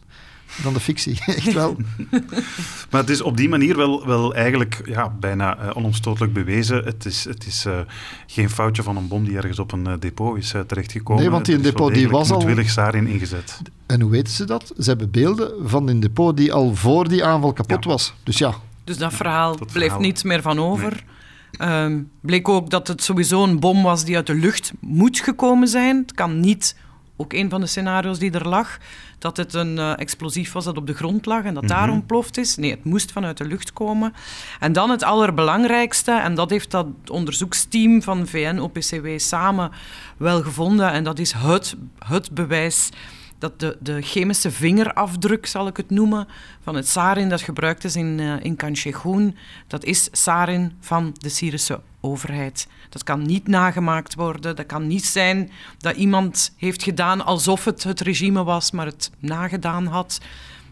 dan 0.64 0.74
de 0.74 0.80
fictie. 0.80 1.20
Echt 1.26 1.54
wel. 1.54 1.76
Maar 2.90 3.02
het 3.02 3.10
is 3.10 3.22
op 3.22 3.38
die 3.38 3.50
manier 3.50 3.78
wel, 3.78 4.06
wel 4.08 4.36
eigenlijk 4.36 4.82
ja, 4.86 5.10
bijna 5.20 5.58
eh, 5.58 5.70
onomstotelijk 5.78 6.34
bewezen. 6.34 6.84
Het 6.84 7.06
is, 7.06 7.24
het 7.24 7.46
is 7.46 7.66
eh, 7.66 7.80
geen 8.28 8.50
foutje 8.50 8.84
van 8.84 8.98
een 8.98 9.08
bom 9.08 9.24
die 9.26 9.36
ergens 9.38 9.60
op 9.60 9.72
een 9.72 9.88
eh, 9.88 9.94
depot 10.00 10.38
is 10.38 10.54
terechtgekomen. 10.68 11.22
Nee, 11.22 11.32
want 11.32 11.46
die 11.46 11.60
depot 11.60 11.94
die 11.94 12.10
was 12.10 12.30
al- 12.32 12.38
moedwillig 12.38 12.70
sarin 12.70 13.08
ingezet. 13.08 13.62
En 13.86 14.02
hoe 14.02 14.12
weten 14.12 14.34
ze 14.34 14.46
dat? 14.46 14.74
Ze 14.80 14.90
hebben 14.90 15.12
beelden 15.12 15.52
van 15.70 15.88
een 15.88 16.00
depot 16.00 16.38
die 16.38 16.54
al 16.54 16.76
voor 16.76 17.08
die 17.10 17.24
aanval 17.26 17.54
kapot 17.54 17.84
Ja. 17.84 17.90
was. 17.90 18.14
Dus 18.24 18.38
ja, 18.38 18.54
Dus 18.84 18.98
dat 18.98 19.14
verhaal 19.14 19.56
Dat 19.58 19.72
bleef 19.72 19.84
verhaal. 19.84 20.00
niets 20.02 20.24
meer 20.24 20.42
van 20.42 20.60
over. 20.60 21.04
Ehm, 21.52 22.00
bleek 22.22 22.50
ook 22.50 22.70
dat 22.70 22.88
het 22.88 23.04
sowieso 23.04 23.44
een 23.44 23.60
bom 23.60 23.84
was 23.84 24.06
die 24.06 24.16
uit 24.16 24.28
de 24.28 24.36
lucht 24.36 24.72
moet 24.80 25.20
gekomen 25.20 25.68
zijn. 25.68 25.98
Het 25.98 26.14
kan 26.14 26.40
niet 26.40 26.76
ook 27.22 27.34
een 27.34 27.50
van 27.50 27.62
de 27.62 27.68
scenario's 27.68 28.20
die 28.20 28.32
er 28.32 28.48
lag, 28.48 28.78
dat 29.20 29.38
het 29.38 29.54
een 29.54 29.78
uh, 29.78 30.00
explosief 30.00 30.52
was 30.52 30.66
dat 30.66 30.78
op 30.78 30.88
de 30.88 30.94
grond 30.94 31.26
lag 31.26 31.44
en 31.44 31.54
dat 31.54 31.68
daar 31.68 31.86
Mhm. 31.88 31.96
ontploft 31.96 32.38
is. 32.38 32.56
Nee, 32.56 32.72
het 32.72 32.84
moest 32.84 33.12
vanuit 33.12 33.38
de 33.38 33.46
lucht 33.46 33.74
komen. 33.74 34.14
En 34.60 34.74
dan 34.74 34.90
het 34.90 35.04
allerbelangrijkste, 35.04 36.12
en 36.12 36.36
dat 36.36 36.50
heeft 36.50 36.72
dat 36.72 36.88
onderzoeksteam 37.12 38.02
van 38.02 38.28
VN-OPCW 38.28 39.08
samen 39.18 39.72
wel 40.18 40.42
gevonden, 40.42 40.92
en 40.92 41.04
dat 41.04 41.20
is 41.20 41.32
het, 41.32 41.76
het 42.06 42.32
bewijs 42.32 42.90
dat 43.38 43.60
de, 43.60 43.78
de 43.80 44.02
chemische 44.02 44.52
vingerafdruk, 44.52 45.46
zal 45.46 45.68
ik 45.68 45.78
het 45.78 45.90
noemen, 45.90 46.28
van 46.64 46.76
het 46.76 46.88
sarin 46.88 47.30
dat 47.30 47.42
gebruikt 47.42 47.84
is 47.84 47.96
in, 47.96 48.18
uh, 48.20 48.34
in 48.42 48.56
Kanchegoen, 48.56 49.36
dat 49.68 49.84
is 49.84 50.10
sarin 50.12 50.72
van 50.80 51.16
de 51.18 51.30
Syrische 51.30 51.82
overheid. 52.02 52.68
Dat 52.92 53.04
kan 53.04 53.22
niet 53.26 53.48
nagemaakt 53.48 54.16
worden. 54.16 54.56
Dat 54.56 54.66
kan 54.66 54.88
niet 54.88 55.06
zijn 55.06 55.52
dat 55.78 55.96
iemand 55.96 56.54
heeft 56.58 56.84
gedaan 56.84 57.26
alsof 57.26 57.66
het 57.66 57.84
het 57.84 58.00
regime 58.00 58.44
was, 58.44 58.72
maar 58.72 58.86
het 58.86 59.12
nagedaan 59.20 59.86
had. 59.86 60.20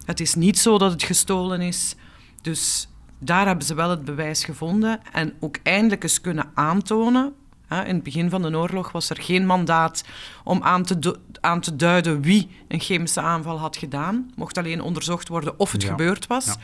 Het 0.06 0.20
is 0.20 0.36
niet 0.36 0.60
zo 0.60 0.78
dat 0.78 0.92
het 0.92 1.04
gestolen 1.04 1.62
is. 1.62 1.96
Dus 2.42 2.88
daar 3.20 3.46
hebben 3.46 3.66
ze 3.66 3.74
wel 3.74 3.90
het 3.90 4.06
bewijs 4.06 4.44
gevonden 4.46 5.00
en 5.12 5.34
ook 5.40 5.58
eindelijk 5.64 6.04
eens 6.04 6.22
kunnen 6.22 6.52
aantonen. 6.54 7.34
In 7.70 7.94
het 7.96 8.04
begin 8.04 8.30
van 8.30 8.42
de 8.42 8.58
oorlog 8.58 8.92
was 8.92 9.10
er 9.10 9.22
geen 9.22 9.46
mandaat 9.46 10.04
om 10.44 10.64
aan 10.64 10.84
te, 10.84 11.20
aan 11.42 11.60
te 11.62 11.76
duiden 11.76 12.22
wie 12.22 12.50
een 12.68 12.80
chemische 12.80 13.22
aanval 13.22 13.60
had 13.60 13.78
gedaan. 13.78 14.32
Mocht 14.36 14.58
alleen 14.58 14.82
onderzocht 14.82 15.28
worden 15.28 15.60
of 15.60 15.72
het 15.72 15.82
Ja. 15.82 15.90
gebeurd 15.90 16.28
was. 16.28 16.46
Ja. 16.46 16.56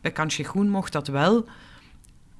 Bij 0.00 0.10
Kanchegoen 0.12 0.68
mocht 0.68 0.92
dat 0.92 1.06
wel. 1.08 1.44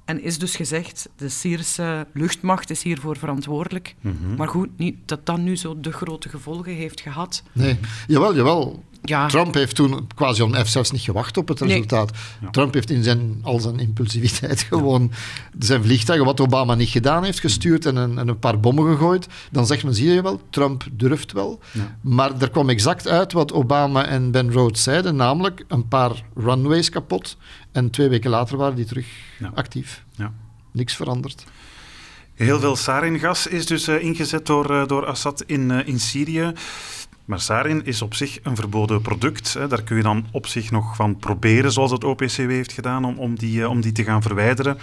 En 0.07 0.23
is 0.23 0.39
dus 0.39 0.55
gezegd, 0.55 1.09
de 1.15 1.29
Syrische 1.29 2.07
luchtmacht 2.13 2.69
is 2.69 2.83
hiervoor 2.83 3.17
verantwoordelijk. 3.17 3.95
Mhm. 4.01 4.35
Maar 4.37 4.47
goed, 4.47 4.69
niet 4.77 4.95
dat 5.05 5.25
dat 5.25 5.37
nu 5.37 5.55
zo 5.55 5.79
de 5.79 5.91
grote 5.91 6.29
gevolgen 6.29 6.73
heeft 6.73 7.01
gehad. 7.01 7.43
Nee, 7.51 7.79
jawel, 8.07 8.35
jawel. 8.35 8.83
Ja, 9.09 9.27
Trump 9.27 9.53
heeft 9.53 9.75
toen 9.75 10.07
quasi 10.15 10.41
on 10.41 10.55
F 10.55 10.67
zelfs 10.67 10.91
niet 10.91 11.01
gewacht 11.01 11.37
op 11.37 11.47
het 11.47 11.59
Nee. 11.59 11.69
resultaat. 11.69 12.11
Trump 12.51 12.73
heeft 12.73 12.89
in 12.89 13.03
zijn, 13.03 13.39
al 13.41 13.59
zijn 13.59 13.79
impulsiviteit 13.79 14.61
gewoon 14.69 15.11
zijn 15.59 15.83
vliegtuigen, 15.83 16.25
wat 16.27 16.39
Obama 16.39 16.75
niet 16.75 16.89
gedaan 16.89 17.23
heeft, 17.23 17.39
gestuurd 17.39 17.85
en 17.85 17.95
een, 17.95 18.17
en 18.17 18.27
een 18.27 18.39
paar 18.39 18.59
bommen 18.59 18.85
gegooid. 18.91 19.27
Dan 19.51 19.65
zegt 19.65 19.83
men, 19.83 19.93
zie 19.93 20.09
je 20.13 20.21
wel, 20.21 20.41
Trump 20.49 20.83
durft 20.91 21.31
wel. 21.31 21.59
Ja. 21.71 21.97
Maar 22.01 22.31
er 22.41 22.49
kwam 22.49 22.69
exact 22.69 23.07
uit 23.07 23.33
wat 23.33 23.53
Obama 23.53 24.05
en 24.05 24.31
Ben 24.31 24.51
Rhodes 24.51 24.83
zeiden, 24.83 25.15
namelijk 25.15 25.63
een 25.67 25.87
paar 25.87 26.23
runways 26.35 26.89
kapot. 26.89 27.37
En 27.71 27.89
twee 27.89 28.09
weken 28.09 28.29
later 28.29 28.57
waren 28.57 28.75
die 28.75 28.85
terug 28.85 29.05
Ja. 29.39 29.51
actief. 29.55 30.03
Ja. 30.15 30.33
Niks 30.71 30.95
veranderd. 30.95 31.43
Heel 32.33 32.59
veel 32.59 32.75
saringas 32.75 33.47
is 33.47 33.65
dus 33.65 33.87
eh, 33.87 34.03
ingezet 34.03 34.45
door, 34.45 34.71
eh, 34.71 34.87
door 34.87 35.05
Assad 35.05 35.43
in, 35.45 35.71
eh, 35.71 35.87
in 35.87 35.99
Syrië. 35.99 36.51
Maar 37.27 37.39
sarin 37.39 37.85
is 37.85 38.01
op 38.01 38.13
zich 38.13 38.39
een 38.43 38.55
verboden 38.55 39.01
product. 39.01 39.53
Hè. 39.53 39.67
Daar 39.67 39.83
kun 39.83 39.95
je 39.95 40.03
dan 40.03 40.25
op 40.31 40.47
zich 40.47 40.71
nog 40.71 40.95
van 40.95 41.17
proberen, 41.17 41.71
zoals 41.71 41.91
het 41.91 42.03
OPCW 42.03 42.49
heeft 42.49 42.71
gedaan, 42.71 43.05
om, 43.05 43.17
om, 43.17 43.35
die, 43.35 43.61
eh, 43.61 43.69
om 43.69 43.81
die 43.81 43.91
te 43.91 44.03
gaan 44.03 44.21
verwijderen. 44.21 44.77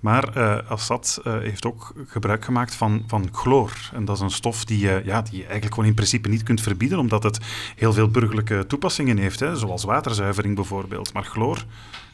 Maar 0.00 0.36
eh, 0.36 0.70
Assad 0.70 1.20
eh, 1.24 1.38
heeft 1.38 1.66
ook 1.66 1.92
gebruik 2.06 2.44
gemaakt 2.44 2.74
van, 2.74 3.04
van 3.06 3.28
chloor. 3.32 3.90
En 3.92 4.04
dat 4.04 4.16
is 4.16 4.22
een 4.22 4.30
stof 4.30 4.64
die, 4.64 4.78
ja, 4.80 5.22
die 5.22 5.36
je 5.36 5.42
eigenlijk 5.42 5.74
gewoon 5.74 5.88
in 5.88 5.94
principe 5.94 6.28
niet 6.28 6.42
kunt 6.42 6.60
verbieden, 6.60 6.98
omdat 6.98 7.22
het 7.22 7.38
heel 7.76 7.92
veel 7.92 8.08
burgerlijke 8.08 8.64
toepassingen 8.66 9.18
heeft, 9.18 9.40
hè, 9.40 9.56
zoals 9.56 9.84
waterzuivering 9.84 10.54
bijvoorbeeld. 10.54 11.12
Maar 11.12 11.24
chloor, 11.24 11.64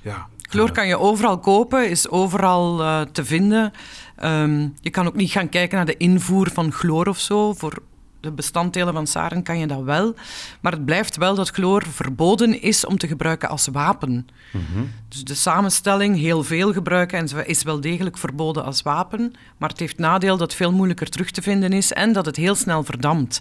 ja... 0.02 0.26
Chloor 0.40 0.72
kan 0.72 0.86
je 0.86 0.98
overal 0.98 1.38
kopen, 1.38 1.90
is 1.90 2.08
overal 2.08 2.76
te 3.12 3.24
vinden. 3.24 3.72
Ehm, 4.16 4.68
je 4.80 4.90
kan 4.90 5.06
ook 5.06 5.14
niet 5.14 5.30
gaan 5.30 5.48
kijken 5.48 5.76
naar 5.76 5.86
de 5.86 5.96
invoer 5.96 6.50
van 6.52 6.72
chloor 6.72 7.06
of 7.06 7.18
zo. 7.18 7.52
Voor 7.52 7.82
de 8.20 8.30
bestanddelen 8.30 8.94
van 8.94 9.06
sarin 9.06 9.42
kan 9.42 9.59
je 9.59 9.66
dat 9.66 9.83
wel. 9.83 10.14
Maar 10.61 10.72
het 10.72 10.85
blijft 10.85 11.16
wel 11.16 11.35
dat 11.35 11.48
chloor 11.48 11.87
verboden 11.90 12.62
is 12.62 12.85
om 12.87 12.98
te 12.98 13.06
gebruiken 13.06 13.48
als 13.48 13.68
wapen. 13.72 14.28
mhm. 14.52 14.85
Dus 15.09 15.24
de 15.24 15.35
samenstelling, 15.35 16.16
heel 16.16 16.42
veel 16.42 16.72
gebruiken, 16.72 17.18
en 17.18 17.28
zo 17.28 17.38
is 17.38 17.62
wel 17.62 17.80
degelijk 17.80 18.18
verboden 18.18 18.64
als 18.64 18.83
wapen. 18.83 19.33
Maar 19.56 19.68
het 19.68 19.80
heeft 19.80 19.98
nadeel 19.98 20.37
dat 20.37 20.48
het 20.48 20.54
veel 20.54 20.72
moeilijker 20.72 21.09
terug 21.09 21.30
te 21.30 21.42
vinden 21.42 21.72
is 21.72 21.92
en 21.92 22.12
dat 22.12 22.26
het 22.26 22.37
heel 22.37 22.54
snel 22.54 22.85
verdampt. 22.85 23.40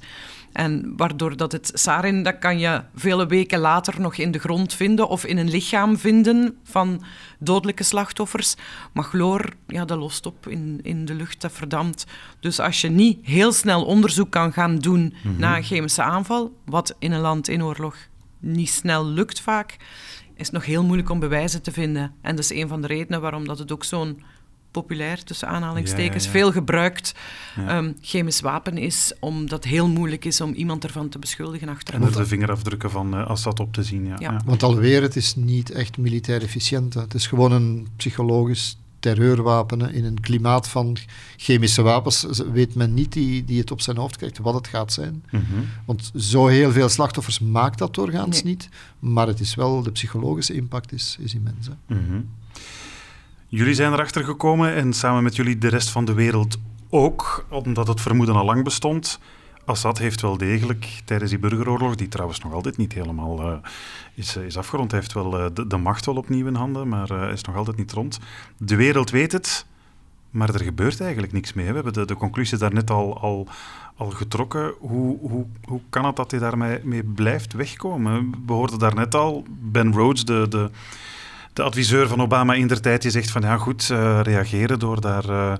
En 0.51 0.93
waardoor 0.97 1.37
dat 1.37 1.51
het 1.51 1.71
sarin, 1.73 2.23
dat 2.23 2.39
kan 2.39 2.59
je 2.59 2.81
vele 2.95 3.25
weken 3.25 3.59
later 3.59 4.01
nog 4.01 4.15
in 4.15 4.31
de 4.31 4.39
grond 4.39 4.73
vinden 4.73 5.07
of 5.07 5.25
in 5.25 5.37
een 5.37 5.49
lichaam 5.49 5.97
vinden 5.97 6.57
van 6.63 7.03
dodelijke 7.39 7.83
slachtoffers. 7.83 8.55
Maar 8.93 9.03
chloor, 9.03 9.53
ja, 9.67 9.85
dat 9.85 9.97
lost 9.97 10.25
op 10.25 10.47
in, 10.47 10.79
in 10.83 11.05
de 11.05 11.13
lucht, 11.13 11.41
dat 11.41 11.51
verdampt. 11.51 12.05
Dus 12.39 12.59
als 12.59 12.81
je 12.81 12.89
niet 12.89 13.25
heel 13.25 13.51
snel 13.51 13.85
onderzoek 13.85 14.31
kan 14.31 14.53
gaan 14.53 14.77
doen 14.77 15.13
na 15.37 15.57
een 15.57 15.63
chemische 15.63 16.03
aanval, 16.03 16.53
wat 16.65 16.95
in 16.99 17.11
een 17.11 17.21
land 17.21 17.47
in 17.47 17.63
oorlog 17.63 17.95
niet 18.39 18.69
snel 18.69 19.05
lukt 19.05 19.41
vaak, 19.41 19.77
is 20.35 20.45
het 20.45 20.51
nog 20.51 20.65
heel 20.65 20.83
moeilijk 20.83 21.09
om 21.09 21.19
bewijzen 21.19 21.61
te 21.61 21.71
vinden. 21.71 22.13
En 22.21 22.35
dat 22.35 22.43
is 22.43 22.61
een 22.61 22.67
van 22.67 22.81
de 22.81 22.87
redenen 22.87 23.21
waarom 23.21 23.47
dat 23.47 23.59
het 23.59 23.71
ook 23.71 23.83
zo'n 23.83 24.21
populair, 24.71 25.23
tussen 25.23 25.47
aanhalingstekens, 25.47 26.23
Ja, 26.25 26.29
ja, 26.31 26.37
ja. 26.37 26.43
veel 26.43 26.51
gebruikt 26.51 27.13
Ja. 27.55 27.67
ehm, 27.67 27.91
chemisch 28.01 28.41
wapen 28.41 28.77
is, 28.77 29.13
omdat 29.19 29.63
het 29.63 29.71
heel 29.73 29.87
moeilijk 29.87 30.25
is 30.25 30.41
om 30.41 30.53
iemand 30.53 30.83
ervan 30.83 31.09
te 31.09 31.19
beschuldigen 31.19 31.67
En 31.67 31.73
achteraf. 31.73 32.09
er 32.15 32.21
de 32.21 32.25
vingerafdrukken 32.25 32.91
van 32.91 33.13
eh, 33.15 33.27
Assad 33.27 33.59
op 33.59 33.73
te 33.73 33.83
zien, 33.83 34.05
ja. 34.05 34.15
Ja. 34.19 34.31
ja. 34.31 34.41
Want 34.45 34.63
alweer, 34.63 35.01
het 35.01 35.15
is 35.15 35.35
niet 35.35 35.71
echt 35.71 35.97
militair 35.97 36.41
efficiënt. 36.41 36.93
hè. 36.93 37.01
Het 37.01 37.13
is 37.13 37.27
gewoon 37.27 37.51
een 37.51 37.87
psychologisch 37.95 38.77
terreurwapen. 38.99 39.79
hè. 39.79 39.91
In 39.91 40.05
een 40.05 40.19
klimaat 40.21 40.67
van 40.67 40.97
chemische 41.37 41.81
wapens 41.81 42.25
weet 42.53 42.75
men 42.75 42.93
niet 42.93 43.13
die, 43.13 43.45
die 43.45 43.59
het 43.59 43.71
op 43.71 43.81
zijn 43.81 43.97
hoofd 43.97 44.17
krijgt 44.17 44.37
wat 44.37 44.53
het 44.53 44.67
gaat 44.67 44.93
zijn. 44.93 45.23
Mhm. 45.31 45.43
Want 45.85 46.11
zo 46.15 46.47
heel 46.47 46.71
veel 46.71 46.89
slachtoffers 46.89 47.39
maakt 47.39 47.77
dat 47.77 47.93
doorgaans 47.95 48.43
Nee. 48.43 48.53
niet. 48.53 48.69
Maar 48.99 49.27
het 49.27 49.39
is 49.39 49.55
wel, 49.55 49.81
de 49.83 49.91
psychologische 49.91 50.53
impact 50.53 50.91
is, 50.93 51.17
is 51.19 51.33
immens. 51.33 51.67
hè. 51.67 51.95
Mhm. 51.95 52.21
Jullie 53.51 53.73
zijn 53.73 53.93
erachter 53.93 54.23
gekomen 54.23 54.73
en 54.73 54.93
samen 54.93 55.23
met 55.23 55.35
jullie 55.35 55.57
de 55.57 55.67
rest 55.67 55.89
van 55.89 56.05
de 56.05 56.13
wereld 56.13 56.57
ook, 56.89 57.45
omdat 57.49 57.87
het 57.87 58.01
vermoeden 58.01 58.35
al 58.35 58.45
lang 58.45 58.63
bestond. 58.63 59.19
Assad 59.65 59.97
heeft 59.97 60.21
wel 60.21 60.37
degelijk 60.37 61.01
tijdens 61.05 61.29
die 61.29 61.39
burgeroorlog, 61.39 61.95
die 61.95 62.07
trouwens 62.07 62.39
nog 62.39 62.53
altijd 62.53 62.77
niet 62.77 62.93
helemaal 62.93 63.41
eh, 63.41 63.57
is, 64.13 64.35
is 64.35 64.57
afgerond, 64.57 64.91
hij 64.91 64.99
heeft 64.99 65.13
wel 65.13 65.39
eh, 65.39 65.45
de, 65.67 65.77
macht 65.77 66.05
wel 66.05 66.15
opnieuw 66.15 66.47
in 66.47 66.55
handen, 66.55 66.87
maar 66.87 67.11
eh, 67.11 67.31
is 67.31 67.43
nog 67.43 67.55
altijd 67.55 67.77
niet 67.77 67.91
rond. 67.91 68.19
De 68.57 68.75
wereld 68.75 69.09
weet 69.09 69.31
het, 69.31 69.65
maar 70.29 70.53
er 70.53 70.63
gebeurt 70.63 71.01
eigenlijk 71.01 71.33
niks 71.33 71.53
mee. 71.53 71.67
We 71.67 71.73
hebben 71.73 71.93
de, 71.93 72.05
de 72.05 72.15
conclusie 72.15 72.57
daarnet 72.57 72.89
al, 72.89 73.19
al, 73.19 73.47
al 73.95 74.09
getrokken. 74.09 74.73
Hoe, 74.79 75.17
hoe, 75.19 75.45
hoe 75.63 75.81
kan 75.89 76.05
het 76.05 76.15
dat 76.15 76.31
hij 76.31 76.39
daarmee 76.39 76.79
mee 76.83 77.03
blijft 77.03 77.53
wegkomen? 77.53 78.33
We 78.45 78.53
hoorden 78.53 78.79
daarnet 78.79 79.15
al, 79.15 79.43
Ben 79.49 79.93
Rhodes, 79.93 80.25
de, 80.25 80.45
de, 80.49 80.69
de 81.59 81.65
adviseur 81.65 82.07
van 82.07 82.21
Obama 82.21 82.53
in 82.53 82.67
der 82.67 82.81
tijd, 82.81 83.01
die 83.01 83.11
zegt 83.11 83.31
van 83.31 83.41
ja 83.41 83.57
goed, 83.57 83.89
eh, 83.89 84.19
reageren 84.23 84.79
door 84.79 85.01
daar 85.01 85.29
eh, 85.29 85.53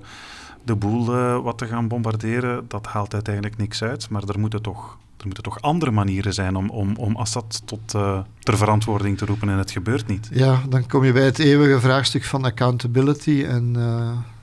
de 0.64 0.74
boel 0.74 1.14
eh, 1.14 1.42
wat 1.42 1.58
te 1.58 1.66
gaan 1.66 1.88
bombarderen, 1.88 2.64
dat 2.68 2.86
haalt 2.86 3.14
uiteindelijk 3.14 3.56
niks 3.56 3.82
uit. 3.82 4.08
Maar 4.08 4.22
er 4.22 4.38
moeten 4.38 4.62
toch, 4.62 4.98
er 5.16 5.24
moeten 5.24 5.42
toch 5.42 5.60
andere 5.60 5.90
manieren 5.90 6.34
zijn 6.34 6.56
om, 6.56 6.70
om, 6.70 6.96
om 6.96 7.16
Assad 7.16 7.62
tot 7.64 7.90
ter 8.38 8.56
verantwoording 8.56 9.18
te 9.18 9.24
roepen 9.24 9.48
en 9.48 9.58
het 9.58 9.70
gebeurt 9.70 10.06
niet. 10.06 10.28
Ja, 10.32 10.62
dan 10.68 10.86
kom 10.86 11.04
je 11.04 11.12
bij 11.12 11.24
het 11.24 11.38
eeuwige 11.38 11.80
vraagstuk 11.80 12.24
van 12.24 12.44
accountability 12.44 13.44
en 13.48 13.76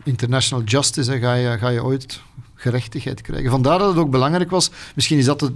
international 0.04 0.64
justice. 0.64 1.12
hè. 1.12 1.20
Ga, 1.20 1.34
je, 1.34 1.58
ga 1.58 1.70
je 1.70 1.84
ooit 1.84 2.22
gerechtigheid 2.56 3.22
krijgen? 3.22 3.50
Vandaar 3.50 3.80
dat 3.80 3.90
het 3.90 3.98
ook 3.98 4.12
belangrijk 4.12 4.50
was. 4.50 4.72
Misschien 4.96 5.18
is 5.18 5.26
dat 5.26 5.40
de, 5.40 5.54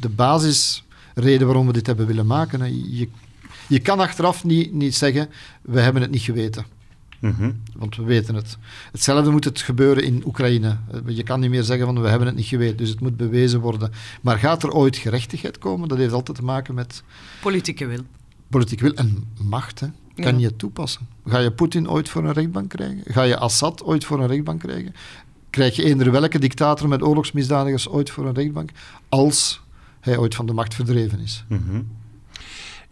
de 0.00 0.08
basisreden 0.08 1.46
waarom 1.46 1.66
we 1.66 1.72
dit 1.72 1.86
hebben 1.86 2.06
willen 2.06 2.26
maken. 2.26 2.96
Je, 2.96 3.08
je 3.68 3.78
kan 3.80 4.00
achteraf 4.00 4.44
niet, 4.44 4.72
niet 4.72 4.94
zeggen, 4.94 5.28
we 5.62 5.80
hebben 5.80 6.02
het 6.02 6.10
niet 6.10 6.20
geweten. 6.22 6.64
Mhm. 7.20 7.50
Want 7.76 7.96
we 7.96 8.02
weten 8.02 8.34
het. 8.34 8.58
Hetzelfde 8.92 9.30
moet 9.30 9.44
het 9.44 9.60
gebeuren 9.60 10.04
in 10.04 10.22
Oekraïne. 10.26 10.76
Je 11.06 11.22
kan 11.22 11.40
niet 11.40 11.50
meer 11.50 11.62
zeggen 11.62 11.86
van 11.86 12.00
we 12.02 12.08
hebben 12.08 12.26
het 12.28 12.36
niet 12.36 12.46
geweten, 12.46 12.76
dus 12.76 12.88
het 12.88 13.00
moet 13.00 13.16
bewezen 13.16 13.60
worden. 13.60 13.92
Maar 14.20 14.38
gaat 14.38 14.62
er 14.62 14.70
ooit 14.72 14.96
gerechtigheid 14.96 15.58
komen? 15.58 15.88
Dat 15.88 15.98
heeft 15.98 16.12
altijd 16.12 16.36
te 16.36 16.44
maken 16.44 16.74
met 16.74 17.02
Politieke 17.42 17.86
wil. 17.86 18.00
politiek 18.50 18.80
wil 18.80 18.94
en 18.94 19.24
macht. 19.42 19.80
Hè. 19.80 19.86
Kan 20.14 20.32
Ja. 20.34 20.38
je 20.40 20.46
het 20.46 20.58
toepassen? 20.58 21.06
Ga 21.26 21.38
je 21.38 21.50
Poetin 21.52 21.90
ooit 21.90 22.08
voor 22.08 22.24
een 22.24 22.32
rechtbank 22.32 22.68
krijgen? 22.68 23.02
Ga 23.04 23.22
je 23.22 23.36
Assad 23.38 23.82
ooit 23.84 24.04
voor 24.04 24.20
een 24.20 24.26
rechtbank 24.26 24.60
krijgen? 24.60 24.94
Krijg 25.50 25.76
je 25.76 25.84
eender 25.84 26.10
welke 26.10 26.38
dictator 26.38 26.88
met 26.88 27.02
oorlogsmisdadigers 27.02 27.88
ooit 27.88 28.10
voor 28.10 28.26
een 28.26 28.34
rechtbank? 28.34 28.70
Als 29.08 29.60
hij 30.00 30.16
ooit 30.18 30.34
van 30.34 30.46
de 30.46 30.52
macht 30.52 30.74
verdreven 30.74 31.20
is. 31.20 31.44
Mhm. 31.48 31.80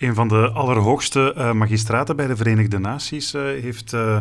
Een 0.03 0.15
van 0.15 0.29
de 0.29 0.51
allerhoogste 0.51 1.35
eh, 1.37 1.53
magistraten 1.53 2.17
bij 2.17 2.27
de 2.27 2.37
Verenigde 2.37 2.79
Naties 2.79 3.35
eh, 3.35 3.43
heeft, 3.43 3.93
eh, 3.93 4.17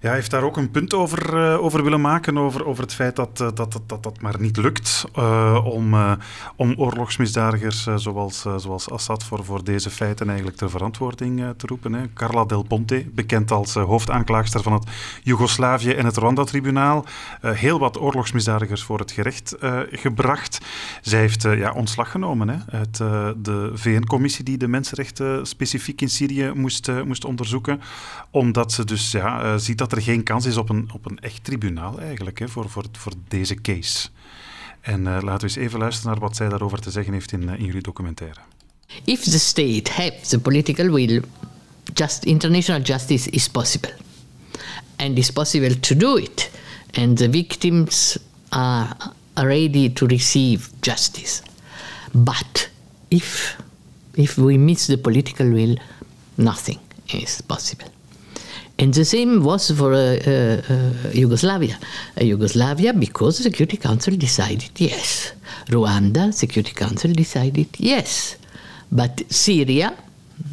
Ja, 0.00 0.06
hij 0.08 0.14
heeft 0.14 0.30
daar 0.30 0.42
ook 0.42 0.56
een 0.56 0.70
punt 0.70 0.94
over, 0.94 1.34
uh, 1.34 1.62
over 1.62 1.82
willen 1.82 2.00
maken, 2.00 2.38
over, 2.38 2.66
over 2.66 2.82
het 2.82 2.94
feit 2.94 3.16
dat, 3.16 3.40
uh, 3.40 3.48
dat, 3.54 3.80
dat, 3.86 4.02
dat 4.02 4.20
maar 4.20 4.40
niet 4.40 4.56
lukt 4.56 5.04
uh, 5.18 5.64
om, 5.64 5.94
om 6.56 6.74
oorlogsmisdadigers 6.76 7.86
zoals, 7.96 8.46
zoals 8.56 8.90
Assad 8.90 9.24
voor, 9.24 9.44
voor 9.44 9.64
deze 9.64 9.90
feiten 9.90 10.26
eigenlijk 10.26 10.56
ter 10.56 10.70
verantwoording 10.70 11.54
te 11.56 11.66
roepen. 11.66 11.92
Hè. 11.92 12.12
Carla 12.14 12.44
Del 12.44 12.62
Ponte, 12.62 13.06
bekend 13.12 13.50
als 13.50 13.74
hoofdaanklaagster 13.74 14.62
van 14.62 14.72
het 14.72 14.86
Joegoslavië 15.22 15.90
en 15.90 16.04
het 16.04 16.16
Rwanda-tribunaal, 16.16 17.04
heel 17.40 17.78
wat 17.78 18.00
oorlogsmisdadigers 18.00 18.82
voor 18.82 18.98
het 18.98 19.12
gerecht 19.12 19.56
gebracht. 19.90 20.60
Zij 21.00 21.20
heeft 21.20 21.42
ja, 21.42 21.72
ontslag 21.72 22.10
genomen 22.10 22.48
hè, 22.48 22.78
uit 22.78 22.96
de 23.44 23.70
VN-commissie 23.74 24.44
die 24.44 24.58
de 24.58 24.68
mensenrechten 24.68 25.46
specifiek 25.46 26.00
in 26.00 26.08
Syrië 26.08 26.52
moest, 26.54 26.90
moest 27.04 27.24
onderzoeken, 27.24 27.80
omdat 28.30 28.72
ze 28.72 28.84
dus 28.84 29.10
ja, 29.10 29.58
ziet 29.58 29.78
dat 29.78 29.85
er 29.92 30.02
geen 30.02 30.22
kans 30.22 30.46
is 30.46 30.56
op 30.56 30.68
een, 30.68 30.88
op 30.92 31.10
een 31.10 31.18
echt 31.18 31.44
tribunaal 31.44 32.00
eigenlijk 32.00 32.38
hè, 32.38 32.48
voor, 32.48 32.70
voor, 32.70 32.84
voor 32.92 33.12
deze 33.28 33.54
case. 33.54 34.08
En 34.80 35.00
uh, 35.00 35.18
laten 35.20 35.48
we 35.48 35.54
eens 35.54 35.56
even 35.56 35.78
luisteren 35.78 36.10
naar 36.10 36.20
wat 36.20 36.36
zij 36.36 36.48
daarover 36.48 36.80
te 36.80 36.90
zeggen 36.90 37.12
heeft 37.12 37.32
in, 37.32 37.42
uh, 37.42 37.58
in 37.58 37.64
jullie 37.64 37.82
documentaire. 37.82 38.40
If 39.04 39.22
the 39.22 39.38
state 39.38 39.90
has 39.92 40.28
the 40.28 40.38
political 40.38 40.90
will, 40.90 41.22
just 41.94 42.24
international 42.24 42.82
justice 42.82 43.30
is 43.30 43.48
possible. 43.48 43.94
And 44.96 45.18
it's 45.18 45.30
possible 45.30 45.80
to 45.80 45.96
do 45.96 46.16
it. 46.16 46.50
And 46.92 47.16
the 47.16 47.30
victims 47.30 48.18
are 48.48 48.96
ready 49.34 49.92
to 49.92 50.06
receive 50.06 50.68
justice. 50.80 51.42
But 52.12 52.70
if, 53.08 53.56
if 54.14 54.36
we 54.36 54.56
miss 54.56 54.86
the 54.86 54.98
political 54.98 55.50
will, 55.50 55.76
nothing 56.36 56.78
is 57.06 57.40
possible. 57.40 57.95
And 58.78 58.92
the 58.92 59.04
same 59.04 59.42
was 59.42 59.70
for 59.70 59.94
uh, 59.94 59.96
uh, 60.26 60.62
uh, 60.68 61.10
Yugoslavia. 61.12 61.78
Yugoslavia, 62.20 62.92
because 62.92 63.38
the 63.38 63.44
Security 63.44 63.78
Council 63.78 64.14
decided 64.16 64.70
yes. 64.78 65.32
Rwanda, 65.68 66.32
Security 66.32 66.72
Council 66.74 67.12
decided 67.12 67.68
yes. 67.78 68.36
But 68.92 69.22
Syria, 69.30 69.96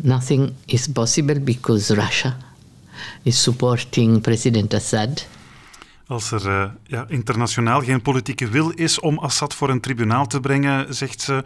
nothing 0.03 0.55
is 0.67 0.87
possible 0.87 1.39
because 1.39 1.91
Russia 1.95 2.35
is 3.25 3.37
supporting 3.37 4.21
President 4.21 4.73
Assad. 4.73 5.23
Als 6.07 6.31
er 6.31 6.45
uh, 6.45 6.71
ja, 6.83 7.05
internationaal 7.07 7.81
geen 7.81 8.01
politieke 8.01 8.47
wil 8.47 8.69
is 8.69 8.99
om 8.99 9.17
Assad 9.17 9.53
voor 9.53 9.69
een 9.69 9.79
tribunaal 9.79 10.27
te 10.27 10.39
brengen, 10.39 10.95
zegt 10.95 11.21
ze, 11.21 11.43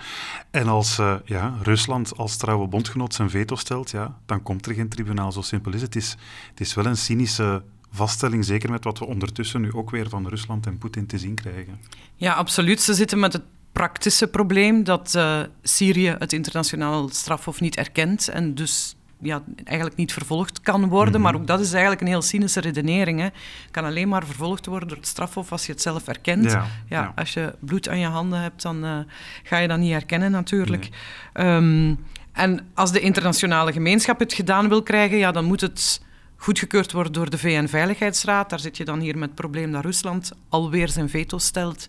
en 0.52 0.68
als 0.68 1.00
uh, 1.00 1.16
ja, 1.26 1.58
Rusland 1.62 2.18
als 2.18 2.38
trouwe 2.38 2.68
bondgenoot 2.68 3.14
zijn 3.14 3.30
veto 3.30 3.56
stelt, 3.56 3.92
ja, 3.92 4.18
dan 4.26 4.44
komt 4.44 4.66
er 4.66 4.74
geen 4.74 4.90
tribunaal. 4.90 5.32
Zo 5.32 5.42
simpel 5.42 5.74
is 5.74 5.82
het. 5.82 5.96
Is, 5.96 6.16
het 6.50 6.60
is 6.60 6.74
wel 6.74 6.86
een 6.86 6.98
cynische 6.98 7.64
vaststelling, 7.92 8.46
zeker 8.46 8.70
met 8.70 8.84
wat 8.84 9.00
we 9.00 9.06
ondertussen 9.06 9.62
nu 9.62 9.74
ook 9.74 9.90
weer 9.90 10.10
van 10.10 10.28
Rusland 10.28 10.66
en 10.66 10.78
Poetin 10.78 11.06
te 11.06 11.18
zien 11.18 11.36
krijgen. 11.36 11.80
Ja, 12.16 12.34
absoluut. 12.34 12.82
Ze 12.82 12.94
zitten 12.94 13.20
met 13.20 13.34
het 13.34 13.44
praktische 13.72 14.28
probleem 14.28 14.84
dat 14.84 15.14
uh, 15.16 15.42
Syrië 15.64 16.16
het 16.20 16.34
internationaal 16.34 17.10
strafhof 17.10 17.60
niet 17.60 17.76
erkent 17.76 18.28
en 18.28 18.56
dus 18.56 18.96
ja, 19.22 19.44
eigenlijk 19.64 19.98
niet 19.98 20.14
vervolgd 20.14 20.62
kan 20.62 20.88
worden. 20.88 21.14
Mhm. 21.14 21.22
Maar 21.22 21.36
ook 21.36 21.48
dat 21.48 21.60
is 21.60 21.72
eigenlijk 21.72 22.02
een 22.02 22.08
heel 22.08 22.22
cynische 22.22 22.60
redenering. 22.60 23.20
Hè. 23.20 23.28
kan 23.72 23.86
alleen 23.86 24.08
maar 24.08 24.26
vervolgd 24.26 24.66
worden 24.66 24.88
door 24.88 24.98
het 24.98 25.08
strafhof 25.08 25.52
als 25.52 25.66
je 25.66 25.72
het 25.72 25.82
zelf 25.82 26.08
erkent. 26.08 26.58
Ja, 26.88 27.14
Als 27.16 27.34
je 27.34 27.56
bloed 27.60 27.90
aan 27.90 28.00
je 28.00 28.08
handen 28.08 28.42
hebt, 28.42 28.62
dan 28.62 28.86
uh, 28.86 28.98
ga 29.44 29.58
je 29.58 29.68
dat 29.68 29.80
niet 29.80 29.92
herkennen 29.92 30.32
natuurlijk. 30.32 30.90
Ehm, 31.34 31.94
en 32.32 32.68
als 32.74 32.92
de 32.92 33.00
internationale 33.00 33.72
gemeenschap 33.72 34.20
het 34.20 34.34
gedaan 34.34 34.70
wil 34.70 34.84
krijgen, 34.84 35.18
ja, 35.18 35.32
dan 35.32 35.46
moet 35.46 35.62
het 35.62 36.02
goedgekeurd 36.36 36.92
worden 36.92 37.14
door 37.14 37.30
de 37.30 37.38
VN-veiligheidsraad. 37.38 38.50
Daar 38.50 38.60
zit 38.60 38.78
je 38.78 38.86
dan 38.86 39.00
hier 39.00 39.18
met 39.18 39.28
het 39.28 39.36
probleem 39.36 39.72
dat 39.72 39.84
Rusland 39.84 40.32
alweer 40.50 40.90
zijn 40.90 41.10
veto 41.10 41.38
stelt. 41.38 41.88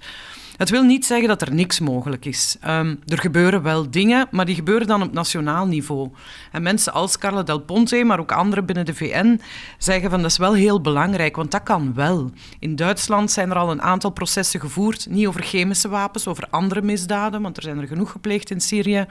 Het 0.59 0.71
wil 0.71 0.83
niet 0.83 1.07
zeggen 1.07 1.29
dat 1.29 1.43
er 1.43 1.55
niks 1.55 1.81
mogelijk 1.81 2.25
is. 2.25 2.57
Um, 2.67 2.99
er 3.07 3.19
gebeuren 3.19 3.63
wel 3.63 3.91
dingen, 3.91 4.29
maar 4.31 4.45
die 4.45 4.55
gebeuren 4.55 4.87
dan 4.87 5.03
op 5.03 5.13
nationaal 5.13 5.67
niveau. 5.67 6.11
En 6.53 6.63
mensen 6.63 6.93
als 6.93 7.19
Carla 7.19 7.43
Del 7.43 7.61
Ponte, 7.61 8.05
maar 8.05 8.21
ook 8.21 8.33
anderen 8.33 8.67
binnen 8.67 8.87
de 8.87 8.95
VN, 8.95 9.41
zeggen 9.79 10.11
van 10.11 10.23
dat 10.23 10.31
is 10.31 10.37
wel 10.37 10.55
heel 10.55 10.81
belangrijk, 10.81 11.37
want 11.37 11.51
dat 11.51 11.63
kan 11.63 11.95
wel. 11.95 12.31
In 12.59 12.77
Duitsland 12.77 13.31
zijn 13.31 13.51
er 13.51 13.57
al 13.57 13.71
een 13.71 13.83
aantal 13.83 14.11
processen 14.11 14.61
gevoerd, 14.61 15.07
niet 15.11 15.27
over 15.27 15.43
chemische 15.43 15.89
wapens, 15.89 16.27
over 16.27 16.47
andere 16.51 16.83
misdaden, 16.83 17.43
want 17.43 17.57
er 17.57 17.63
zijn 17.63 17.79
er 17.79 17.87
genoeg 17.87 18.11
gepleegd 18.11 18.51
in 18.51 18.61
Syrië. 18.61 19.07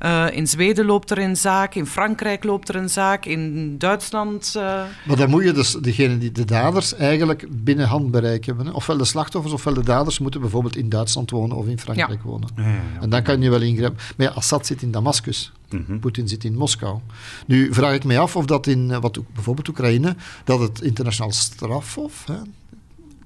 Uh, 0.00 0.26
in 0.30 0.46
Zweden 0.46 0.84
loopt 0.84 1.10
er 1.10 1.18
een 1.18 1.36
zaak, 1.36 1.74
in 1.74 1.86
Frankrijk 1.86 2.44
loopt 2.44 2.68
er 2.68 2.76
een 2.76 2.90
zaak, 2.90 3.24
in 3.24 3.74
Duitsland... 3.78 4.54
Uh... 4.56 4.62
Maar 5.06 5.16
dan 5.16 5.30
moet 5.30 5.44
je 5.44 5.52
dus 5.52 5.72
degene 5.72 6.18
die 6.18 6.32
de 6.32 6.44
daders 6.44 6.94
eigenlijk 6.94 7.46
binnen 7.50 7.86
handbereik 7.86 8.44
hebben. 8.44 8.74
Ofwel 8.74 8.96
de 8.96 9.04
slachtoffers, 9.04 9.54
ofwel 9.54 9.74
de 9.74 9.84
daders 9.84 10.18
moeten 10.18 10.40
bijvoorbeeld 10.40 10.82
in 10.84 10.90
Duitsland 10.90 11.30
wonen 11.30 11.56
of 11.56 11.66
in 11.66 11.78
Frankrijk 11.78 12.22
wonen. 12.22 12.48
Ja, 12.56 12.62
ja, 12.62 12.82
en 13.00 13.10
dan 13.10 13.22
kan 13.22 13.40
je 13.40 13.50
wel 13.50 13.62
ingrijpen. 13.62 13.98
Maar 14.16 14.26
ja, 14.26 14.32
Assad 14.32 14.66
zit 14.66 14.82
in 14.82 14.90
Damascus. 14.90 15.52
Mm 15.70 16.00
Poetin 16.00 16.28
zit 16.28 16.44
in 16.44 16.56
Moskou. 16.56 16.98
Nu 17.46 17.74
vraag 17.74 17.94
ik 17.94 18.04
mij 18.04 18.18
af 18.18 18.36
of 18.36 18.44
dat 18.44 18.66
in 18.66 19.00
wat, 19.00 19.18
bijvoorbeeld 19.32 19.68
Oekraïne, 19.68 20.16
dat 20.44 20.60
het 20.60 20.80
internationaal 20.80 21.32
strafhof 21.32 22.24
hè, 22.26 22.36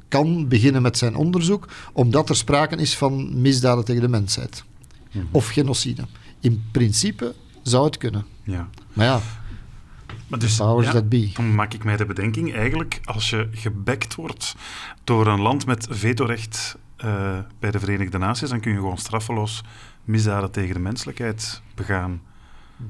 kan 0.09 0.49
beginnen 0.49 0.83
met 0.83 0.99
zijn 0.99 1.17
onderzoek, 1.17 1.69
omdat 1.93 2.29
er 2.29 2.37
sprake 2.37 2.77
is 2.77 2.97
van 2.97 3.41
misdaden 3.41 3.85
tegen 3.85 4.03
de 4.03 4.09
mensheid. 4.09 4.65
Mhm. 5.13 5.25
Of 5.31 5.49
genocide. 5.49 6.03
In 6.41 6.65
principe 6.73 7.35
zou 7.63 7.85
het 7.85 7.97
kunnen. 7.97 8.25
Ja. 8.43 8.69
Maar 8.93 9.07
ja, 9.07 9.21
maar 10.29 10.39
dus, 10.39 10.57
ja, 10.57 11.03
Dan 11.35 11.55
maak 11.55 11.75
ik 11.75 11.85
mij 11.85 11.97
de 11.97 12.07
bedenking, 12.07 12.55
eigenlijk, 12.55 13.01
als 13.05 13.31
je 13.31 13.49
gebekt 13.53 14.15
wordt 14.15 14.55
door 15.05 15.27
een 15.27 15.41
land 15.41 15.67
met 15.67 15.87
vetorecht 15.91 16.77
uh, 17.05 17.39
bij 17.59 17.71
de 17.71 17.79
Verenigde 17.79 18.19
Naties, 18.19 18.49
dan 18.49 18.61
kun 18.61 18.71
je 18.71 18.77
gewoon 18.77 18.99
straffeloos 18.99 19.63
misdaden 20.05 20.51
tegen 20.51 20.75
de 20.75 20.81
menselijkheid 20.81 21.63
begaan. 21.75 22.23
Mhm. 22.77 22.89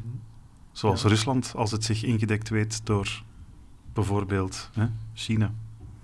Zoals 0.73 1.03
Rusland, 1.03 1.53
als 1.57 1.71
het 1.71 1.85
zich 1.85 2.05
ingedekt 2.05 2.49
weet 2.49 2.81
door 2.85 3.23
bijvoorbeeld 3.93 4.71
hè, 4.73 4.87
China. 5.15 5.53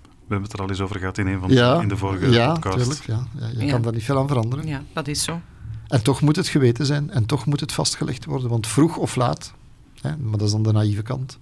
We 0.03 0.31
hebben 0.33 0.49
het 0.49 0.53
er 0.53 0.61
al 0.61 0.69
eens 0.69 0.81
over 0.81 0.99
gehad 0.99 1.17
in 1.17 1.27
een 1.27 1.39
van 1.39 1.49
de, 1.49 1.79
in 1.81 1.87
de 1.87 1.97
vorige 1.97 2.29
ja, 2.29 2.53
podcast. 2.53 3.03
ja, 3.05 3.27
ja, 3.39 3.49
je 3.57 3.71
kan 3.71 3.81
daar 3.81 3.93
niet 3.93 4.03
veel 4.03 4.17
aan 4.17 4.27
veranderen. 4.27 4.67
Ja, 4.67 4.83
dat 4.93 5.07
is 5.07 5.23
zo. 5.23 5.41
En 5.87 6.03
toch 6.03 6.21
moet 6.21 6.35
het 6.35 6.47
geweten 6.47 6.85
zijn 6.85 7.09
en 7.09 7.25
toch 7.25 7.45
moet 7.45 7.59
het 7.59 7.71
vastgelegd 7.71 8.25
worden, 8.25 8.49
want 8.49 8.67
vroeg 8.67 8.97
of 8.97 9.15
laat, 9.15 9.53
hè, 10.01 10.17
maar 10.17 10.37
dat 10.37 10.41
is 10.41 10.51
dan 10.51 10.63
de 10.63 10.71
naïeve 10.71 11.01
kant, 11.01 11.39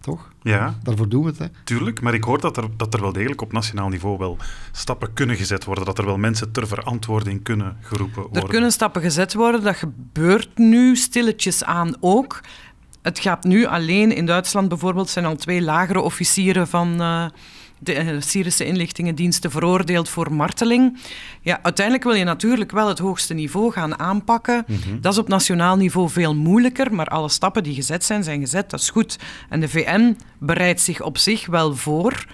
toch? 0.00 0.28
Ja. 0.42 0.74
Daarvoor 0.82 1.08
doen 1.08 1.22
we 1.22 1.28
het. 1.28 1.38
Hè. 1.38 1.46
Tuurlijk, 1.64 2.00
maar 2.00 2.14
ik 2.14 2.24
hoor 2.24 2.40
dat 2.40 2.56
er, 2.56 2.64
dat 2.76 2.94
er 2.94 3.00
wel 3.00 3.12
degelijk 3.12 3.40
op 3.40 3.52
nationaal 3.52 3.88
niveau 3.88 4.18
wel 4.18 4.36
stappen 4.72 5.12
kunnen 5.12 5.36
gezet 5.36 5.64
worden. 5.64 5.84
Dat 5.84 5.98
er 5.98 6.04
wel 6.04 6.18
mensen 6.18 6.52
ter 6.52 6.66
verantwoording 6.66 7.42
kunnen 7.42 7.76
geroepen 7.80 8.22
worden. 8.22 8.42
Er 8.42 8.48
kunnen 8.48 8.72
stappen 8.72 9.02
gezet 9.02 9.34
worden. 9.34 9.62
Dat 9.62 9.76
gebeurt 9.76 10.58
nu 10.58 10.96
stilletjes 10.96 11.64
aan 11.64 11.96
ook. 12.00 12.40
Het 13.02 13.18
gaat 13.18 13.44
nu 13.44 13.66
alleen 13.66 14.12
in 14.12 14.26
Duitsland 14.26 14.68
bijvoorbeeld 14.68 15.08
zijn 15.08 15.24
al 15.24 15.36
twee 15.36 15.62
lagere 15.62 16.00
officieren 16.00 16.68
van. 16.68 17.00
Uh, 17.00 17.26
de 17.80 17.94
eh, 17.94 18.20
Syrische 18.20 18.64
inlichtingendiensten 18.64 19.50
veroordeeld 19.50 20.08
voor 20.08 20.32
marteling. 20.32 20.98
Ja, 21.42 21.58
uiteindelijk 21.62 22.06
wil 22.06 22.14
je 22.14 22.24
natuurlijk 22.24 22.70
wel 22.70 22.88
het 22.88 22.98
hoogste 22.98 23.34
niveau 23.34 23.72
gaan 23.72 23.98
aanpakken. 23.98 24.64
Mhm. 24.66 25.00
Dat 25.00 25.12
is 25.12 25.18
op 25.18 25.28
nationaal 25.28 25.76
niveau 25.76 26.08
veel 26.08 26.34
moeilijker, 26.34 26.94
maar 26.94 27.06
alle 27.06 27.28
stappen 27.28 27.62
die 27.62 27.74
gezet 27.74 28.04
zijn, 28.04 28.24
zijn 28.24 28.40
gezet. 28.40 28.70
Dat 28.70 28.80
is 28.80 28.90
goed. 28.90 29.18
En 29.48 29.60
de 29.60 29.68
VN 29.68 30.16
bereidt 30.38 30.80
zich 30.80 31.02
op 31.02 31.18
zich 31.18 31.46
wel 31.46 31.76
voor 31.76 32.26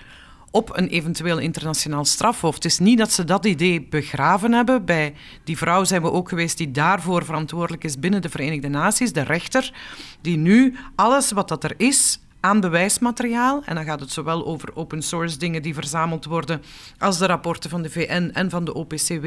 op 0.50 0.76
een 0.76 0.88
eventueel 0.88 1.38
internationaal 1.38 2.04
strafhof. 2.04 2.54
Het 2.54 2.64
is 2.64 2.78
niet 2.78 2.98
dat 2.98 3.12
ze 3.12 3.24
dat 3.24 3.46
idee 3.46 3.87
begraven 3.90 4.52
hebben. 4.52 4.85
Bij 4.85 5.14
die 5.44 5.56
vrouw 5.56 5.85
zijn 5.85 6.02
we 6.02 6.12
ook 6.12 6.28
geweest 6.28 6.59
die 6.59 6.70
daarvoor 6.70 7.24
verantwoordelijk 7.24 7.85
is 7.85 7.98
binnen 7.98 8.22
de 8.22 8.28
Verenigde 8.28 8.68
Naties, 8.68 9.12
de 9.12 9.22
rechter, 9.22 9.72
die 10.20 10.37
nu 10.37 10.76
alles 10.94 11.32
wat 11.32 11.48
dat 11.48 11.64
er 11.64 11.74
is 11.76 12.20
aan 12.40 12.61
bewijsmateriaal. 12.61 13.62
En 13.64 13.75
dan 13.75 13.85
gaat 13.85 14.01
het 14.01 14.11
zowel 14.11 14.46
over 14.46 14.77
open 14.77 15.03
source 15.03 15.38
dingen 15.38 15.62
die 15.62 15.75
verzameld 15.75 16.25
worden, 16.25 16.62
als 16.99 17.18
de 17.18 17.27
rapporten 17.27 17.70
van 17.70 17.83
de 17.83 17.90
VN 17.90 18.31
en 18.33 18.51
van 18.51 18.64
de 18.64 18.75
OPCW 18.75 19.27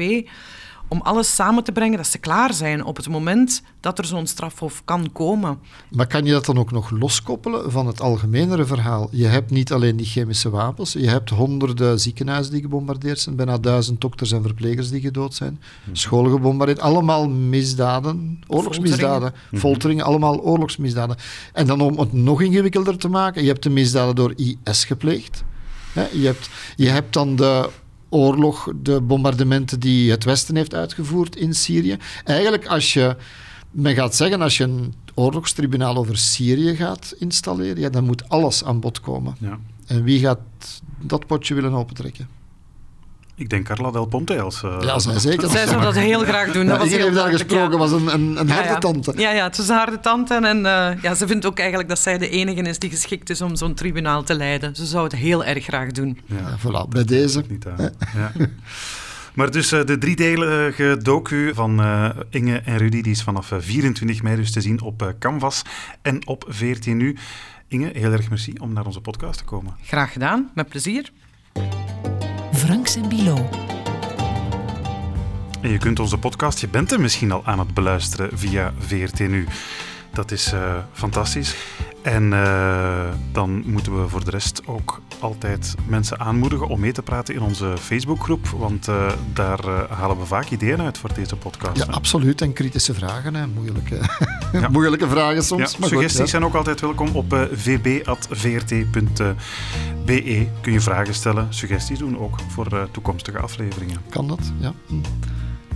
om 0.90 1.00
alles 1.00 1.34
samen 1.34 1.64
te 1.64 1.72
brengen 1.72 1.96
dat 1.96 2.06
ze 2.06 2.18
klaar 2.18 2.54
zijn 2.54 2.84
op 2.84 2.96
het 2.96 3.08
moment 3.08 3.62
dat 3.80 3.98
er 3.98 4.04
zo'n 4.04 4.26
strafhof 4.26 4.82
kan 4.84 5.12
komen. 5.12 5.58
Maar 5.90 6.06
kan 6.06 6.24
je 6.24 6.32
dat 6.32 6.44
dan 6.44 6.58
ook 6.58 6.70
nog 6.70 6.90
loskoppelen 6.90 7.70
van 7.70 7.86
het 7.86 8.00
algemenere 8.00 8.64
verhaal? 8.64 9.08
Je 9.10 9.26
hebt 9.26 9.50
niet 9.50 9.72
alleen 9.72 9.96
die 9.96 10.06
chemische 10.06 10.50
wapens, 10.50 10.92
je 10.92 11.08
hebt 11.08 11.30
honderden 11.30 12.00
ziekenhuizen 12.00 12.52
die 12.52 12.62
gebombardeerd 12.62 13.20
zijn, 13.20 13.36
bijna 13.36 13.58
duizend 13.58 14.00
dokters 14.00 14.32
en 14.32 14.42
verplegers 14.42 14.90
die 14.90 15.00
gedood 15.00 15.34
zijn, 15.34 15.60
hmm. 15.84 15.94
scholen 15.94 16.30
gebombardeerd, 16.30 16.80
allemaal 16.80 17.28
misdaden, 17.28 18.40
oorlogsmisdaden, 18.46 19.32
folteringen, 19.52 20.04
hmm. 20.04 20.12
allemaal 20.12 20.40
oorlogsmisdaden. 20.40 21.16
En 21.52 21.66
dan 21.66 21.80
om 21.80 21.98
het 21.98 22.12
nog 22.12 22.42
ingewikkelder 22.42 22.98
te 22.98 23.08
maken, 23.08 23.42
je 23.42 23.48
hebt 23.48 23.62
de 23.62 23.70
misdaden 23.70 24.14
door 24.14 24.34
IS 24.36 24.84
gepleegd. 24.84 25.44
Je 26.12 26.26
hebt, 26.26 26.50
je 26.76 26.88
hebt 26.88 27.12
dan 27.12 27.36
de 27.36 27.70
oorlog, 28.10 28.72
de 28.82 29.00
bombardementen 29.00 29.80
die 29.80 30.10
het 30.10 30.24
Westen 30.24 30.56
heeft 30.56 30.74
uitgevoerd 30.74 31.36
in 31.36 31.54
Syrië. 31.54 31.96
Eigenlijk, 32.24 32.66
als 32.66 32.92
je, 32.92 33.16
men 33.70 33.94
gaat 33.94 34.14
zeggen, 34.14 34.40
als 34.40 34.56
je 34.56 34.64
een 34.64 34.94
oorlogstribunaal 35.14 35.96
over 35.96 36.16
Syrië 36.16 36.76
gaat 36.76 37.14
installeren, 37.18 37.80
ja, 37.80 37.88
dan 37.88 38.04
moet 38.04 38.28
alles 38.28 38.64
aan 38.64 38.80
bod 38.80 39.00
komen. 39.00 39.36
Ja. 39.38 39.58
En 39.86 40.02
wie 40.02 40.18
gaat 40.18 40.40
dat 41.00 41.26
potje 41.26 41.54
willen 41.54 41.72
opentrekken? 41.72 42.28
Ik 43.40 43.48
denk 43.48 43.64
Carla 43.64 43.90
Del 43.90 44.06
Ponte 44.06 44.40
als... 44.40 44.62
Uh, 44.62 44.76
ja, 44.80 44.98
zij 44.98 45.18
zeker. 45.18 45.50
Zij 45.50 45.66
zou 45.66 45.82
dat 45.82 45.94
heel 45.94 46.20
graag 46.20 46.52
doen. 46.52 46.66
Dat 46.66 46.76
ja, 46.76 46.82
was 46.82 46.92
heeft 46.92 47.14
daar 47.14 47.30
gesproken, 47.30 47.70
ja. 47.70 47.78
was 47.78 47.92
een, 47.92 48.14
een, 48.14 48.40
een 48.40 48.50
harde 48.50 48.68
ja, 48.68 48.74
ja. 48.74 48.78
tante. 48.78 49.12
Ja, 49.16 49.30
ja, 49.30 49.44
het 49.44 49.58
is 49.58 49.68
een 49.68 49.76
harde 49.76 50.00
tante. 50.00 50.34
En 50.34 50.56
uh, 50.56 51.02
ja, 51.02 51.14
ze 51.14 51.26
vindt 51.26 51.46
ook 51.46 51.58
eigenlijk 51.58 51.88
dat 51.88 51.98
zij 51.98 52.18
de 52.18 52.28
enige 52.28 52.62
is 52.62 52.78
die 52.78 52.90
geschikt 52.90 53.30
is 53.30 53.40
om 53.40 53.56
zo'n 53.56 53.74
tribunaal 53.74 54.22
te 54.22 54.34
leiden. 54.34 54.76
Ze 54.76 54.86
zou 54.86 55.04
het 55.04 55.12
heel 55.12 55.44
erg 55.44 55.64
graag 55.64 55.90
doen. 55.90 56.20
Ja, 56.26 56.58
voilà, 56.58 56.88
bij 56.88 57.04
deze. 57.04 57.42
Niet 57.48 57.66
aan. 57.66 57.90
Ja. 58.14 58.32
Maar 59.34 59.50
dus 59.50 59.72
uh, 59.72 59.84
de 59.84 59.98
driedelige 59.98 60.98
docu 61.02 61.54
van 61.54 61.84
Inge 62.30 62.58
en 62.58 62.76
Rudy, 62.76 63.00
die 63.00 63.12
is 63.12 63.22
vanaf 63.22 63.52
24 63.58 64.22
mei 64.22 64.36
dus 64.36 64.52
te 64.52 64.60
zien 64.60 64.80
op 64.80 65.14
Canvas 65.18 65.62
en 66.02 66.26
op 66.26 66.44
14 66.48 66.96
nu. 66.96 67.16
Inge, 67.68 67.90
heel 67.92 68.12
erg 68.12 68.28
merci 68.28 68.52
om 68.60 68.72
naar 68.72 68.86
onze 68.86 69.00
podcast 69.00 69.38
te 69.38 69.44
komen. 69.44 69.76
Graag 69.82 70.12
gedaan, 70.12 70.50
met 70.54 70.68
plezier. 70.68 71.10
Franks 72.70 72.96
en 72.96 73.08
Bilo. 73.08 73.48
En 75.60 75.70
je 75.70 75.78
kunt 75.78 75.98
onze 76.00 76.18
podcast, 76.18 76.58
je 76.58 76.68
bent 76.68 76.92
er 76.92 77.00
misschien 77.00 77.32
al 77.32 77.44
aan 77.44 77.58
het 77.58 77.74
beluisteren 77.74 78.38
via 78.38 78.72
VRT 78.78 79.18
Nu. 79.18 79.46
Dat 80.12 80.30
is 80.30 80.52
uh, 80.52 80.74
fantastisch. 80.92 81.54
En 82.02 82.32
uh, 82.32 83.08
dan 83.32 83.62
moeten 83.66 84.02
we 84.02 84.08
voor 84.08 84.24
de 84.24 84.30
rest 84.30 84.66
ook 84.66 85.00
altijd 85.18 85.74
mensen 85.86 86.20
aanmoedigen 86.20 86.68
om 86.68 86.80
mee 86.80 86.92
te 86.92 87.02
praten 87.02 87.34
in 87.34 87.40
onze 87.40 87.74
Facebookgroep. 87.78 88.48
Want 88.48 88.88
uh, 88.88 89.12
daar 89.32 89.64
halen 89.90 90.18
we 90.18 90.24
vaak 90.24 90.50
ideeën 90.50 90.80
uit 90.80 90.98
voor 90.98 91.14
deze 91.14 91.36
podcast. 91.36 91.76
Ja, 91.76 91.86
hè? 91.86 91.92
absoluut. 91.92 92.40
En 92.40 92.52
kritische 92.52 92.94
vragen. 92.94 93.34
Hè. 93.34 93.46
Moeilijke, 93.46 93.98
ja. 94.52 94.68
Moeilijke 94.72 95.08
vragen 95.08 95.42
soms. 95.42 95.72
Ja, 95.72 95.78
maar 95.78 95.88
suggesties 95.88 96.20
goed, 96.20 96.28
zijn 96.28 96.44
ook 96.44 96.54
altijd 96.54 96.80
welkom 96.80 97.08
op 97.12 97.48
vb.vrt.be. 97.52 98.06
Kun 100.60 100.72
je 100.72 100.80
vragen 100.80 101.14
stellen, 101.14 101.46
suggesties 101.50 101.98
doen 101.98 102.18
ook 102.18 102.36
voor 102.48 102.88
toekomstige 102.90 103.38
afleveringen. 103.38 103.96
Kan 104.08 104.28
dat? 104.28 104.52
Ja. 104.58 104.72
Hm. 104.86 104.94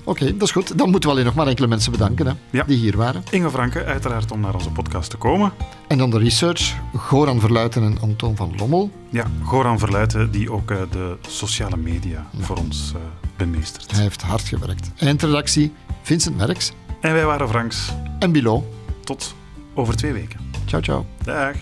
Oké, 0.07 0.23
okay, 0.23 0.33
dat 0.33 0.43
is 0.43 0.51
goed. 0.51 0.79
Dan 0.79 0.91
moeten 0.91 1.09
we 1.09 1.15
alleen 1.15 1.27
nog 1.27 1.35
maar 1.35 1.47
enkele 1.47 1.67
mensen 1.67 1.93
bedanken 1.93 2.27
hè, 2.27 2.33
ja. 2.51 2.65
die 2.65 2.79
hier 2.79 2.97
waren. 2.97 3.23
Inge 3.31 3.51
Franke, 3.51 3.85
uiteraard 3.85 4.33
om 4.33 4.41
naar 4.41 4.55
onze 4.55 4.71
podcast 4.71 5.11
te 5.11 5.17
komen. 5.17 5.53
En 5.89 5.99
dan 5.99 6.11
de 6.11 6.19
research, 6.19 6.75
Goran 6.97 7.41
Verluiten 7.41 7.83
en 7.83 8.01
Anton 8.01 8.37
van 8.37 8.55
Lommel. 8.57 8.91
Ja, 9.11 9.25
Goran 9.43 9.79
Verluiten, 9.79 10.31
die 10.31 10.53
ook 10.53 10.71
uh, 10.71 10.79
de 10.91 11.17
sociale 11.29 11.77
media 11.77 12.27
ja. 12.31 12.45
voor 12.45 12.57
ons 12.57 12.93
uh, 12.97 13.03
bemeestert. 13.37 13.91
Hij 13.91 14.03
heeft 14.03 14.23
hard 14.23 14.49
gewerkt. 14.49 14.91
Eindredactie, 14.97 15.73
Vincent 16.03 16.37
Merks. 16.37 16.73
En 17.05 17.13
wij 17.13 17.25
waren 17.25 17.49
Franks. 17.49 17.93
En 18.19 18.33
Bilo. 18.33 18.65
Tot 19.05 19.35
over 19.75 19.97
twee 19.97 20.13
weken. 20.13 20.41
Ciao, 20.67 20.83
ciao. 20.83 21.07
Dag. 21.25 21.57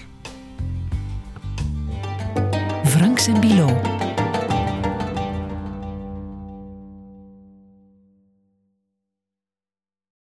Franks 2.84 3.26
en 3.26 3.40
Bilo. 3.40 3.80